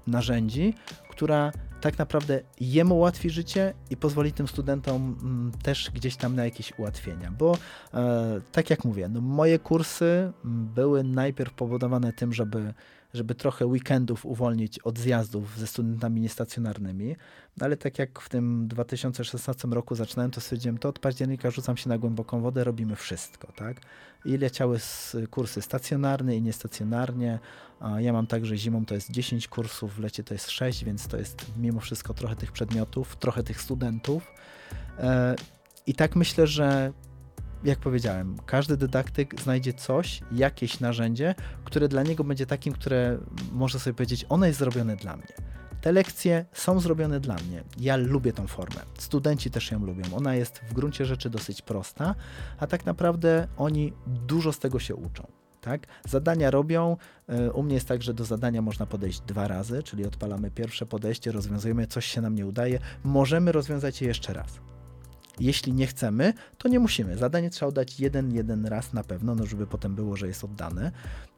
[0.06, 0.74] narzędzi,
[1.10, 6.44] która tak naprawdę jemu ułatwi życie i pozwoli tym studentom mm, też gdzieś tam na
[6.44, 7.58] jakieś ułatwienia, bo
[7.94, 12.74] e, tak jak mówię, no moje kursy były najpierw powodowane tym, żeby
[13.14, 17.16] żeby trochę weekendów uwolnić od zjazdów ze studentami niestacjonarnymi,
[17.56, 21.76] no ale tak jak w tym 2016 roku zaczynałem, to stwierdziłem, to od października rzucam
[21.76, 23.80] się na głęboką wodę, robimy wszystko, tak?
[24.24, 24.78] I leciały
[25.30, 27.38] kursy stacjonarne i niestacjonarnie.
[27.98, 31.16] Ja mam także zimą to jest 10 kursów, w lecie to jest 6, więc to
[31.16, 34.32] jest mimo wszystko trochę tych przedmiotów, trochę tych studentów.
[34.98, 35.36] E,
[35.86, 36.92] I tak myślę, że
[37.64, 41.34] jak powiedziałem, każdy dydaktyk znajdzie coś, jakieś narzędzie,
[41.64, 43.18] które dla niego będzie takim, które
[43.52, 45.26] może sobie powiedzieć, ono jest zrobione dla mnie.
[45.80, 47.64] Te lekcje są zrobione dla mnie.
[47.78, 48.80] Ja lubię tą formę.
[48.98, 50.04] Studenci też ją lubią.
[50.16, 52.14] Ona jest w gruncie rzeczy dosyć prosta,
[52.58, 55.26] a tak naprawdę oni dużo z tego się uczą.
[55.60, 55.86] Tak?
[56.08, 56.96] Zadania robią.
[57.28, 60.86] E, u mnie jest tak, że do zadania można podejść dwa razy, czyli odpalamy pierwsze
[60.86, 64.69] podejście, rozwiązujemy, coś się nam nie udaje, możemy rozwiązać je jeszcze raz.
[65.40, 67.16] Jeśli nie chcemy, to nie musimy.
[67.16, 70.92] Zadanie trzeba oddać jeden, jeden raz na pewno, no żeby potem było, że jest oddane.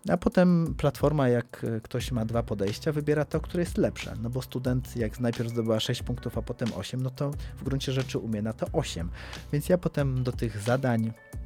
[0.09, 4.15] A potem platforma, jak ktoś ma dwa podejścia, wybiera to, które jest lepsze.
[4.23, 7.93] No bo student, jak najpierw zdobyła 6 punktów, a potem 8, no to w gruncie
[7.93, 9.11] rzeczy umie na to 8.
[9.53, 11.42] Więc ja potem do tych zadań E,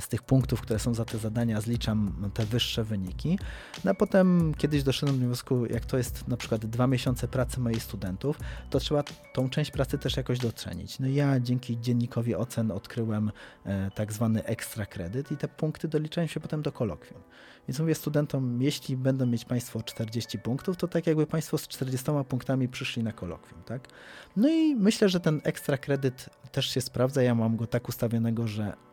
[0.00, 3.38] z tych punktów, które są za te zadania, zliczam te wyższe wyniki.
[3.84, 7.60] No a potem kiedyś doszedłem do wniosku, jak to jest na przykład dwa miesiące pracy
[7.60, 8.38] moich studentów,
[8.70, 9.04] to trzeba
[9.34, 10.98] tą część pracy też jakoś docenić.
[10.98, 13.32] No ja dzięki dziennikowi ocen odkryłem
[13.64, 17.20] e, tak zwany ekstra kredyt i te punkty doliczają się potem do kolokwium.
[17.68, 22.06] Więc mówię studentom, jeśli będą mieć Państwo 40 punktów, to tak jakby Państwo z 40
[22.28, 23.88] punktami przyszli na kolokwium, tak?
[24.36, 27.22] No i myślę, że ten ekstra kredyt też się sprawdza.
[27.22, 28.85] Ja mam go tak ustawionego, że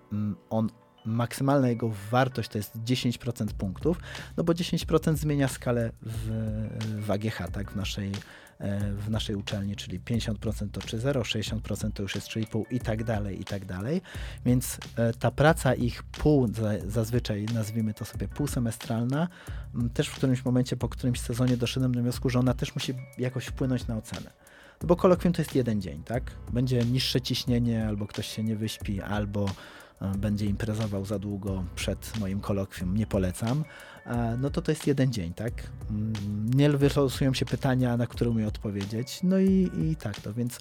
[0.50, 0.70] on
[1.06, 3.98] maksymalna jego wartość to jest 10% punktów,
[4.38, 6.30] no bo 10% zmienia skalę w,
[7.06, 8.12] w AGH, tak, w naszej,
[8.60, 13.04] e, w naszej uczelni, czyli 50% to 3,0, 60% to już jest 3,5 i tak
[13.04, 14.02] dalej, i tak dalej.
[14.46, 16.50] Więc e, ta praca ich pół,
[16.88, 19.28] zazwyczaj nazwijmy to sobie półsemestralna,
[19.94, 23.46] też w którymś momencie, po którymś sezonie doszedłem do wniosku, że ona też musi jakoś
[23.46, 24.32] wpłynąć na ocenę.
[24.82, 26.32] No bo kolokwium to jest jeden dzień, tak?
[26.54, 29.46] Będzie niższe ciśnienie, albo ktoś się nie wyśpi, albo
[30.18, 33.64] będzie imprezował za długo przed moim kolokwium, nie polecam,
[34.38, 35.54] no to to jest jeden dzień, tak?
[35.90, 36.14] Mm,
[36.54, 40.60] nie wylosują się pytania, na które umiem odpowiedzieć, no i, i tak to, więc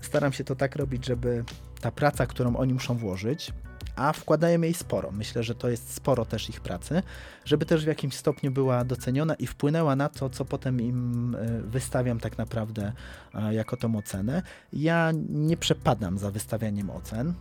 [0.00, 1.44] staram się to tak robić, żeby
[1.80, 3.52] ta praca, którą oni muszą włożyć,
[3.96, 5.10] a wkładają jej sporo.
[5.10, 7.02] Myślę, że to jest sporo też ich pracy,
[7.44, 11.62] żeby też w jakimś stopniu była doceniona i wpłynęła na to, co potem im e,
[11.62, 12.92] wystawiam tak naprawdę
[13.50, 14.42] jako tą ocenę.
[14.72, 17.34] Ja nie przepadam za wystawianiem ocen.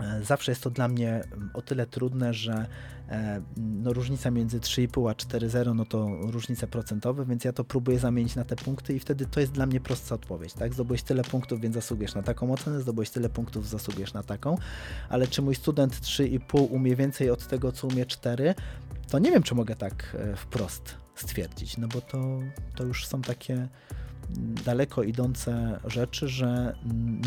[0.00, 2.66] E, zawsze jest to dla mnie mm, o tyle trudne, że
[3.08, 7.98] e, no, różnica między 3,5 a 4,0 no to różnice procentowe, więc ja to próbuję
[7.98, 10.52] zamienić na te punkty i wtedy to jest dla mnie prostsza odpowiedź.
[10.52, 10.74] Tak?
[10.74, 14.58] Zdobyłeś tyle punktów, więc zasługujesz na taką ocenę, zdobyłeś tyle punktów, zasługujesz na taką,
[15.08, 18.54] ale czy mój student 3,5 umie więcej od tego, co umie 4,
[19.10, 22.38] to nie wiem, czy mogę tak e, wprost stwierdzić, no bo to,
[22.74, 23.68] to już są takie
[24.64, 26.76] daleko idące rzeczy, że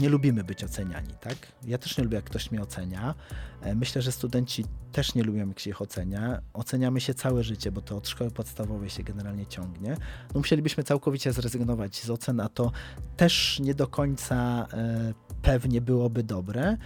[0.01, 1.37] nie lubimy być oceniani, tak?
[1.67, 3.15] Ja też nie lubię, jak ktoś mnie ocenia.
[3.61, 6.41] E, myślę, że studenci też nie lubią, jak się ich ocenia.
[6.53, 9.97] Oceniamy się całe życie, bo to od szkoły podstawowej się generalnie ciągnie.
[10.33, 12.71] No musielibyśmy całkowicie zrezygnować z ocen, a to
[13.17, 16.63] też nie do końca e, pewnie byłoby dobre.
[16.67, 16.77] E,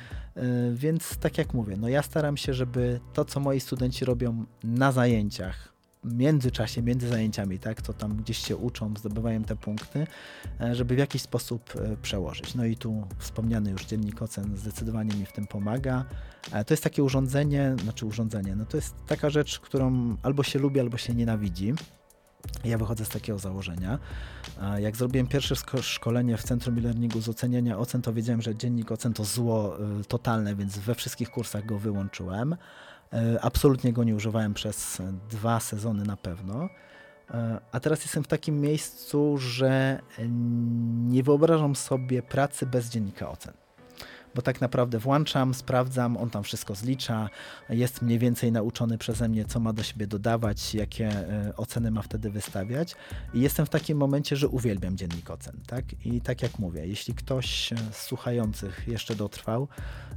[0.74, 4.92] więc tak jak mówię, no ja staram się, żeby to, co moi studenci robią na
[4.92, 5.73] zajęciach,
[6.06, 10.08] międzyczasie, między zajęciami, tak, to tam gdzieś się uczą, zdobywają te punkty,
[10.62, 12.56] e, żeby w jakiś sposób e, przełożyć.
[12.56, 16.06] No i tu wspomniany już dziennik ocen zdecydowanie mi w tym pomaga.
[16.68, 20.80] To jest takie urządzenie, znaczy urządzenie, no to jest taka rzecz, którą albo się lubi,
[20.80, 21.74] albo się nienawidzi.
[22.64, 24.00] Ja wychodzę z takiego założenia.
[24.78, 29.14] Jak zrobiłem pierwsze szkolenie w Centrum e-learningu z oceniania ocen, to wiedziałem, że dziennik ocen
[29.14, 29.78] to zło
[30.08, 32.56] totalne, więc we wszystkich kursach go wyłączyłem.
[33.14, 36.66] Y, absolutnie go nie używałem przez dwa sezony na pewno.
[36.66, 36.70] Y,
[37.72, 40.00] a teraz jestem w takim miejscu, że
[41.08, 43.63] nie wyobrażam sobie pracy bez dziennika ocen
[44.36, 47.30] bo tak naprawdę włączam, sprawdzam, on tam wszystko zlicza,
[47.70, 52.02] jest mniej więcej nauczony przeze mnie, co ma do siebie dodawać, jakie e, oceny ma
[52.02, 52.96] wtedy wystawiać
[53.34, 56.06] i jestem w takim momencie, że uwielbiam dziennik ocen, tak?
[56.06, 59.68] I tak jak mówię, jeśli ktoś z słuchających jeszcze dotrwał,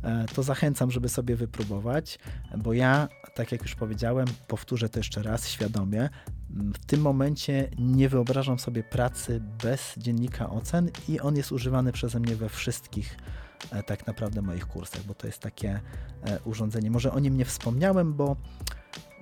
[0.03, 2.19] e, to zachęcam, żeby sobie wypróbować,
[2.59, 6.09] bo ja, tak jak już powiedziałem, powtórzę to jeszcze raz świadomie,
[6.51, 12.21] w tym momencie nie wyobrażam sobie pracy bez dziennika ocen i on jest używany przeze
[12.21, 13.46] mnie we wszystkich E,
[13.87, 15.81] tak naprawdę moich kursach, bo to jest takie
[16.25, 16.91] e, urządzenie.
[16.91, 18.37] Może o nim nie wspomniałem, bo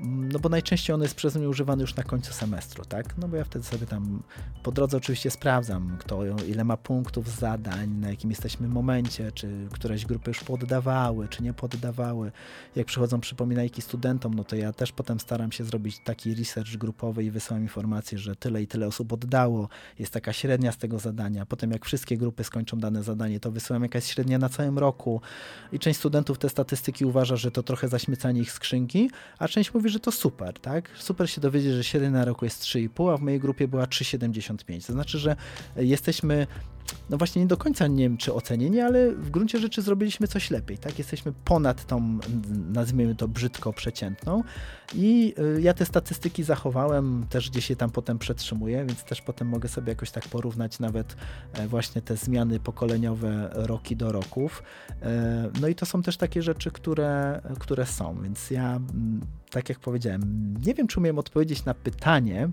[0.00, 3.18] no bo najczęściej on jest przez mnie używany już na końcu semestru, tak?
[3.18, 4.22] No bo ja wtedy sobie tam
[4.62, 10.06] po drodze oczywiście sprawdzam, kto ile ma punktów zadań, na jakim jesteśmy momencie, czy któreś
[10.06, 12.32] grupy już poddawały, czy nie poddawały.
[12.76, 17.24] Jak przychodzą przypominajki studentom, no to ja też potem staram się zrobić taki research grupowy
[17.24, 19.68] i wysyłam informację, że tyle i tyle osób oddało,
[19.98, 21.46] jest taka średnia z tego zadania.
[21.46, 25.20] Potem jak wszystkie grupy skończą dane zadanie, to wysyłam jakaś średnia na całym roku
[25.72, 29.83] i część studentów te statystyki uważa, że to trochę zaśmiecanie ich skrzynki, a część mówi,
[29.84, 30.90] mówi, że to super, tak?
[30.98, 34.86] Super się dowiedzieć, że średnia na roku jest 3,5, a w mojej grupie była 3,75.
[34.86, 35.36] To znaczy, że
[35.76, 36.46] jesteśmy
[37.10, 40.50] no właśnie nie do końca nie wiem, czy ocenieni, ale w gruncie rzeczy zrobiliśmy coś
[40.50, 40.98] lepiej, tak?
[40.98, 42.18] Jesteśmy ponad tą,
[42.72, 44.42] nazwijmy to brzydko, przeciętną
[44.94, 49.48] i y, ja te statystyki zachowałem, też gdzieś je tam potem przetrzymuję, więc też potem
[49.48, 51.16] mogę sobie jakoś tak porównać nawet
[51.52, 54.62] e, właśnie te zmiany pokoleniowe roki do roków.
[55.02, 58.80] E, no i to są też takie rzeczy, które, które są, więc ja,
[59.54, 62.48] tak jak powiedziałem, nie wiem, czy umiem odpowiedzieć na pytanie,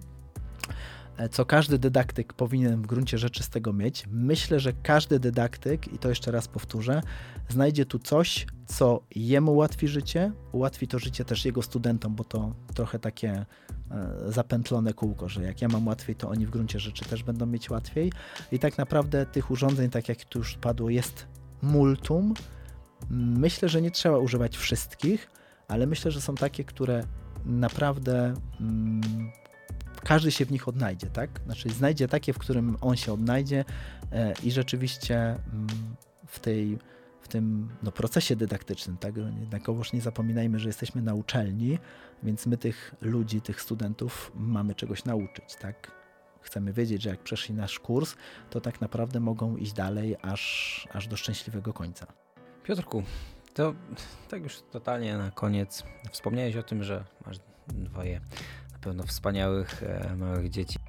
[1.21, 4.07] E, co każdy dydaktyk powinien w gruncie rzeczy z tego mieć.
[4.11, 7.01] Myślę, że każdy dydaktyk, i to jeszcze raz powtórzę,
[7.49, 12.53] znajdzie tu coś, co jemu ułatwi życie, ułatwi to życie też jego studentom, bo to
[12.75, 13.45] trochę takie e,
[14.27, 17.69] zapętlone kółko, że jak ja mam łatwiej, to oni w gruncie rzeczy też będą mieć
[17.69, 18.11] łatwiej.
[18.51, 21.27] I tak naprawdę tych urządzeń, tak jak tu już padło, jest
[21.61, 22.33] multum.
[23.09, 25.29] Myślę, że nie trzeba używać wszystkich,
[25.71, 27.03] ale myślę, że są takie, które
[27.45, 29.31] naprawdę mm,
[30.03, 31.29] każdy się w nich odnajdzie, tak?
[31.45, 33.65] Znaczy znajdzie takie, w którym on się odnajdzie
[34.11, 35.67] e, i rzeczywiście mm,
[36.27, 36.79] w tej
[37.21, 39.15] w tym no, procesie dydaktycznym, tak?
[39.39, 41.79] Jednakowoż nie zapominajmy, że jesteśmy na uczelni,
[42.23, 45.91] więc my tych ludzi, tych studentów mamy czegoś nauczyć, tak?
[46.41, 48.15] Chcemy wiedzieć, że jak przeszli nasz kurs,
[48.49, 52.07] to tak naprawdę mogą iść dalej aż, aż do szczęśliwego końca.
[52.63, 53.03] Piotrku,
[53.53, 53.73] to
[54.29, 55.83] tak już totalnie na koniec.
[56.11, 57.37] Wspomniałeś o tym, że masz
[57.67, 58.21] dwoje
[58.81, 60.79] pełno wspaniałych e, małych dzieci.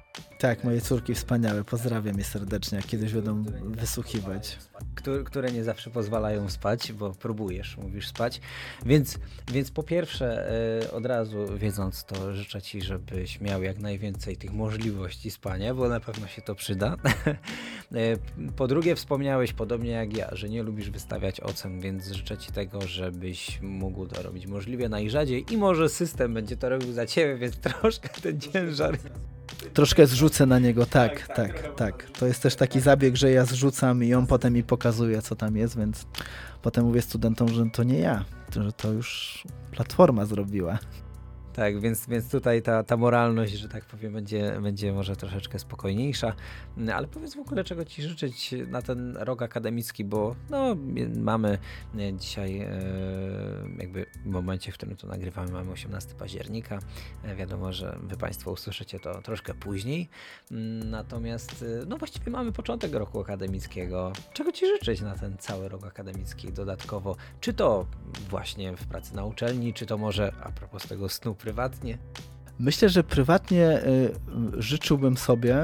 [0.43, 4.57] Tak, moje córki wspaniałe, pozdrawiam je serdecznie, kiedyś będą wysłuchiwać.
[4.95, 8.41] Które, które nie zawsze pozwalają spać, bo próbujesz, mówisz spać.
[8.85, 9.19] Więc,
[9.51, 10.51] więc po pierwsze,
[10.83, 15.89] e, od razu wiedząc to, życzę Ci, żebyś miał jak najwięcej tych możliwości spania, bo
[15.89, 16.95] na pewno się to przyda.
[17.93, 18.17] E,
[18.55, 22.81] po drugie, wspomniałeś, podobnie jak ja, że nie lubisz wystawiać ocen, więc życzę Ci tego,
[22.81, 27.57] żebyś mógł to robić możliwie najrzadziej i może system będzie to robił za Ciebie, więc
[27.81, 28.97] troszkę ten ciężar
[29.73, 32.03] Troszkę zrzucę na niego, tak, tak, tak, tak.
[32.19, 35.57] To jest też taki zabieg, że ja zrzucam i on potem mi pokazuje, co tam
[35.57, 36.05] jest, więc
[36.61, 38.25] potem mówię studentom, że to nie ja,
[38.55, 40.79] że to już platforma zrobiła.
[41.53, 46.33] Tak, więc, więc tutaj ta, ta moralność, że tak powiem, będzie, będzie może troszeczkę spokojniejsza.
[46.93, 50.75] Ale powiedz w ogóle, czego Ci życzyć na ten rok akademicki, bo no,
[51.15, 51.57] mamy
[52.13, 52.69] dzisiaj, e,
[53.77, 56.79] jakby w momencie, w którym to nagrywamy, mamy 18 października.
[57.23, 60.09] E, wiadomo, że Wy Państwo usłyszycie to troszkę później.
[60.85, 64.13] Natomiast, e, no właściwie mamy początek roku akademickiego.
[64.33, 67.15] Czego Ci życzyć na ten cały rok akademicki dodatkowo?
[67.41, 67.85] Czy to
[68.29, 71.97] właśnie w pracy na uczelni, czy to może a propos tego snu prywatnie?
[72.59, 74.13] Myślę, że prywatnie y,
[74.57, 75.57] życzyłbym sobie,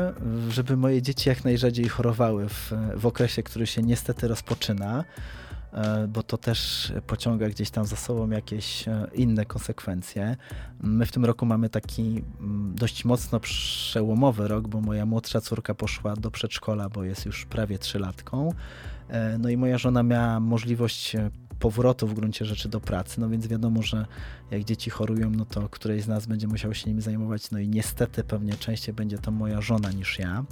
[0.50, 6.24] żeby moje dzieci jak najrzadziej chorowały w, w okresie, który się niestety rozpoczyna, y, bo
[6.24, 10.38] to też pociąga gdzieś tam za sobą jakieś y, inne konsekwencje.
[10.82, 15.74] My w tym roku mamy taki mm, dość mocno przełomowy rok, bo moja młodsza córka
[15.76, 18.54] poszła do przedszkola, bo jest już prawie trzylatką.
[19.40, 21.16] No i moja żona miała możliwość
[21.60, 24.06] powrotu w gruncie rzeczy do pracy, no więc wiadomo, że
[24.52, 27.68] jak dzieci chorują, no to któreś z nas będzie musiał się nimi zajmować, no i
[27.68, 30.44] niestety pewnie częściej będzie to moja żona niż ja.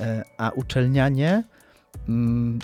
[0.00, 1.44] E, a uczelnianie,
[2.08, 2.58] mm,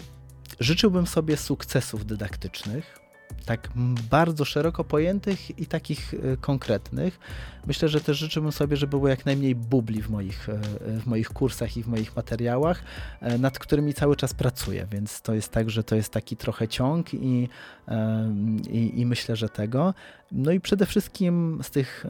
[0.61, 3.02] życzyłbym sobie sukcesów dydaktycznych,
[3.43, 3.69] tak
[4.11, 7.19] bardzo szeroko pojętych i takich e, konkretnych.
[7.67, 10.59] Myślę, że też życzyłbym sobie, żeby było jak najmniej bubli w moich, e,
[11.01, 12.83] w moich kursach i w moich materiałach,
[13.21, 16.69] e, nad którymi cały czas pracuję, więc to jest tak, że to jest taki trochę
[16.69, 17.49] ciąg i,
[18.71, 19.95] i, i myślę, że tego.
[20.33, 22.07] No i przede wszystkim z tych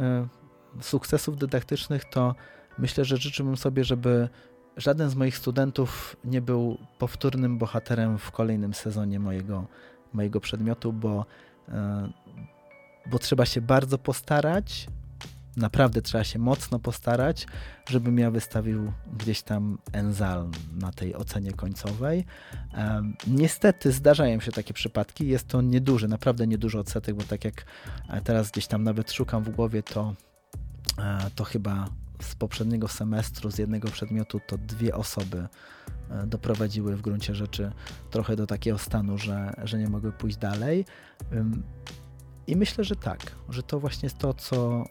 [0.80, 2.34] sukcesów dydaktycznych to
[2.78, 4.28] myślę, że życzyłbym sobie, żeby
[4.76, 9.66] żaden z moich studentów nie był powtórnym bohaterem w kolejnym sezonie mojego
[10.14, 11.26] mojego przedmiotu, bo,
[11.68, 12.08] e,
[13.10, 14.86] bo trzeba się bardzo postarać,
[15.56, 17.46] naprawdę trzeba się mocno postarać,
[17.88, 22.24] żebym ja wystawił gdzieś tam enzal na tej ocenie końcowej.
[22.74, 27.64] E, niestety zdarzają się takie przypadki, jest to nieduży, naprawdę nieduży odsetek, bo tak jak
[28.24, 30.14] teraz gdzieś tam nawet szukam w głowie, to,
[30.98, 31.86] e, to chyba
[32.22, 35.48] z poprzedniego semestru, z jednego przedmiotu, to dwie osoby
[36.12, 37.72] E, doprowadziły w gruncie rzeczy
[38.10, 40.84] trochę do takiego stanu, że, że nie mogły pójść dalej.
[42.46, 44.84] I myślę, że tak, że to właśnie jest to, co,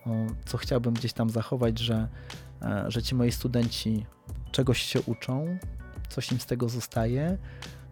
[0.45, 2.07] co chciałbym gdzieś tam zachować, że,
[2.61, 4.05] e, że ci moi studenci
[4.51, 5.57] czegoś się uczą,
[6.09, 7.37] coś im z tego zostaje.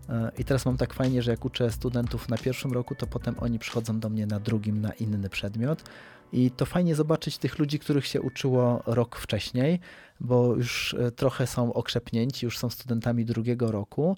[0.10, 3.36] E, I teraz mam tak fajnie, że jak uczę studentów na pierwszym roku, to potem
[3.40, 5.84] oni przychodzą do mnie na drugim, na inny przedmiot.
[6.34, 9.80] I to fajnie zobaczyć tych ludzi, których się uczyło rok wcześniej,
[10.20, 14.18] bo już e, trochę są okrzepnięci, już są studentami drugiego roku.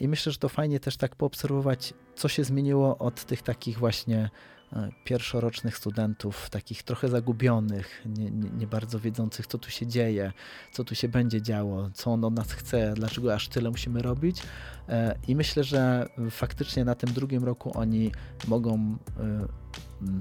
[0.00, 4.30] I myślę, że to fajnie też tak poobserwować, co się zmieniło od tych takich właśnie
[4.72, 10.32] e, pierwszorocznych studentów, takich trochę zagubionych, nie, nie, nie, bardzo wiedzących, co tu się dzieje,
[10.72, 14.42] co tu się będzie działo, co on od nas chce, dlaczego aż tyle musimy robić.
[14.88, 18.12] E, I myślę, że faktycznie na tym drugim roku oni
[18.48, 18.96] mogą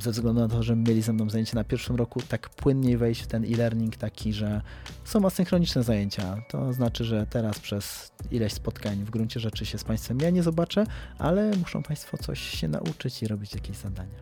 [0.02, 3.22] ze względu na to, że mieli ze mną zajęcia na pierwszym roku, tak płynniej wejść
[3.22, 4.62] w ten e-learning taki, że
[5.04, 6.38] są asynchroniczne zajęcia.
[6.50, 10.44] To znaczy, że teraz przez ileś spotkań w gruncie rzeczy się z Państwem ja nie
[10.44, 10.84] zobaczę,
[11.18, 14.20] ale muszą Państwo coś się nauczyć i robić jakieś zadania.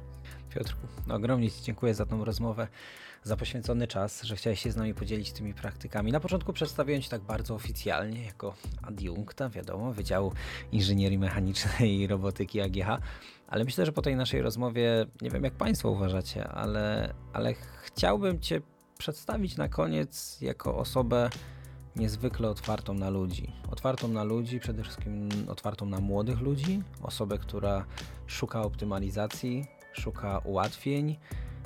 [0.50, 2.68] Piotrku, ogromnie Ci dziękuję za tą rozmowę,
[3.24, 6.12] za poświęcony czas, że chciałeś się z nami podzielić tymi praktykami.
[6.12, 10.34] Na początku przedstawiłem Cię tak bardzo oficjalnie, jako adiunkta, wiadomo, Wydziału
[10.72, 13.02] Inżynierii Mechanicznej i Robotyki AGH,
[13.52, 18.40] ale myślę, że po tej naszej rozmowie, nie wiem jak Państwo uważacie, ale, ale chciałbym
[18.40, 18.62] Cię
[18.98, 21.30] przedstawić na koniec jako osobę
[21.96, 23.52] niezwykle otwartą na ludzi.
[23.72, 27.86] Otwartą na ludzi, przede wszystkim otwartą na młodych ludzi, osobę, która
[28.28, 31.18] szuka optymalizacji, szuka ułatwień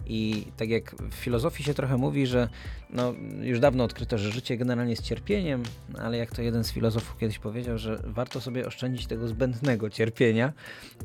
[0.08, 2.50] i tak jak w filozofii się trochę mówi, że
[2.90, 5.64] no, już dawno odkryto, że życie generalnie jest cierpieniem,
[6.00, 10.54] ale jak to jeden z filozofów kiedyś powiedział, że warto sobie oszczędzić tego zbędnego cierpienia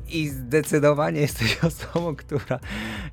[0.09, 2.59] i zdecydowanie jesteś osobą, która,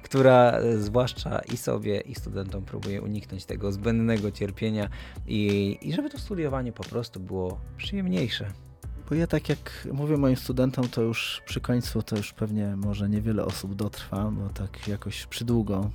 [0.03, 4.89] która zwłaszcza i sobie, i studentom próbuje uniknąć tego zbędnego cierpienia
[5.27, 8.68] i, i żeby to studiowanie po prostu było przyjemniejsze.
[9.09, 13.09] Bo ja tak jak mówię moim studentom, to już przy końcu to już pewnie może
[13.09, 15.91] niewiele osób dotrwa, bo tak jakoś przydługo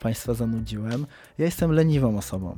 [0.00, 1.06] Państwa zanudziłem.
[1.38, 2.56] Ja jestem leniwą osobą.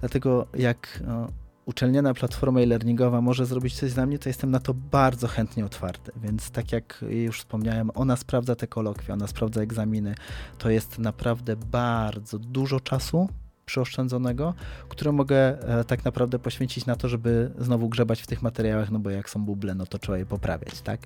[0.00, 1.28] Dlatego jak no,
[1.66, 6.12] uczelniana platforma e-learningowa może zrobić coś dla mnie, to jestem na to bardzo chętnie otwarty.
[6.16, 10.14] Więc tak jak już wspomniałem, ona sprawdza te kolokwia, ona sprawdza egzaminy.
[10.58, 13.28] To jest naprawdę bardzo dużo czasu,
[13.70, 14.54] przyoszczędzonego,
[14.88, 15.36] które mogę
[15.80, 19.30] e, tak naprawdę poświęcić na to, żeby znowu grzebać w tych materiałach, no bo jak
[19.30, 21.00] są buble, no to trzeba je poprawiać, tak?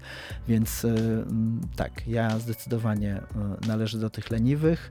[0.48, 0.94] Więc e,
[1.76, 4.90] tak, ja zdecydowanie e, należę do tych leniwych.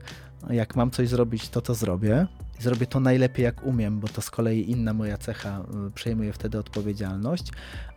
[0.50, 2.26] Jak mam coś zrobić, to to zrobię.
[2.60, 5.64] Zrobię to najlepiej jak umiem, bo to z kolei inna moja cecha
[5.94, 7.52] przejmuje wtedy odpowiedzialność,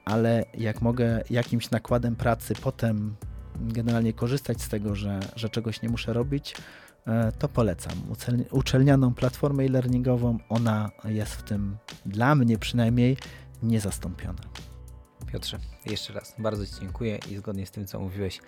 [0.06, 3.16] ale jak mogę jakimś nakładem pracy potem
[3.62, 6.56] generalnie korzystać z tego, że, że czegoś nie muszę robić,
[7.40, 7.94] to polecam.
[8.52, 13.18] Uczelnianą platformę e-learningową, ona jest w tym dla mnie przynajmniej
[13.64, 14.42] niezastąpiona.
[15.32, 18.40] Piotrze, jeszcze raz bardzo Ci dziękuję i zgodnie z tym, co mówiłeś,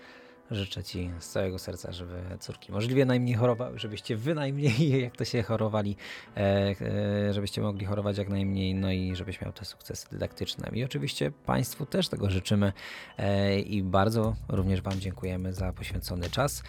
[0.52, 5.26] Życzę Ci z całego serca, żeby córki możliwie najmniej chorowały, żebyście wy najmniej, jak to
[5.26, 5.96] się chorowali,
[6.38, 10.70] e, e, żebyście mogli chorować jak najmniej, no i żebyś miał te sukcesy dydaktyczne.
[10.74, 12.74] I oczywiście Państwu też tego życzymy
[13.18, 16.64] e, i bardzo również Wam dziękujemy za poświęcony czas.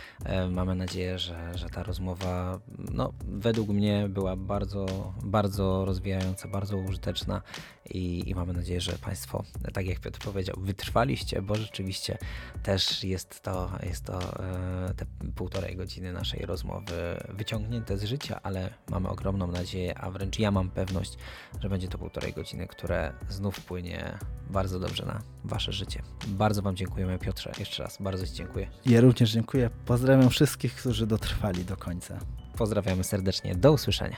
[0.51, 7.43] Mamy nadzieję, że, że ta rozmowa, no, według mnie była bardzo, bardzo rozwijająca, bardzo użyteczna
[7.91, 12.19] i, i mamy nadzieję, że Państwo, tak jak Piotr powiedział, wytrwaliście, bo rzeczywiście
[12.63, 16.95] też jest to, jest to e, te półtorej godziny naszej rozmowy
[17.29, 21.17] wyciągnięte z życia, ale mamy ogromną nadzieję, a wręcz ja mam pewność,
[21.61, 24.19] że będzie to półtorej godziny, które znów płynie
[24.51, 26.03] bardzo dobrze na Wasze życie.
[26.27, 27.53] Bardzo Wam dziękujemy, Piotrze.
[27.59, 28.71] Jeszcze raz bardzo Ci dziękuję.
[28.87, 29.71] Ja również dziękuję.
[29.87, 32.19] Pozdrawiam wszystkich, którzy dotrwali do końca.
[32.57, 33.55] Pozdrawiamy serdecznie.
[33.55, 34.17] Do usłyszenia.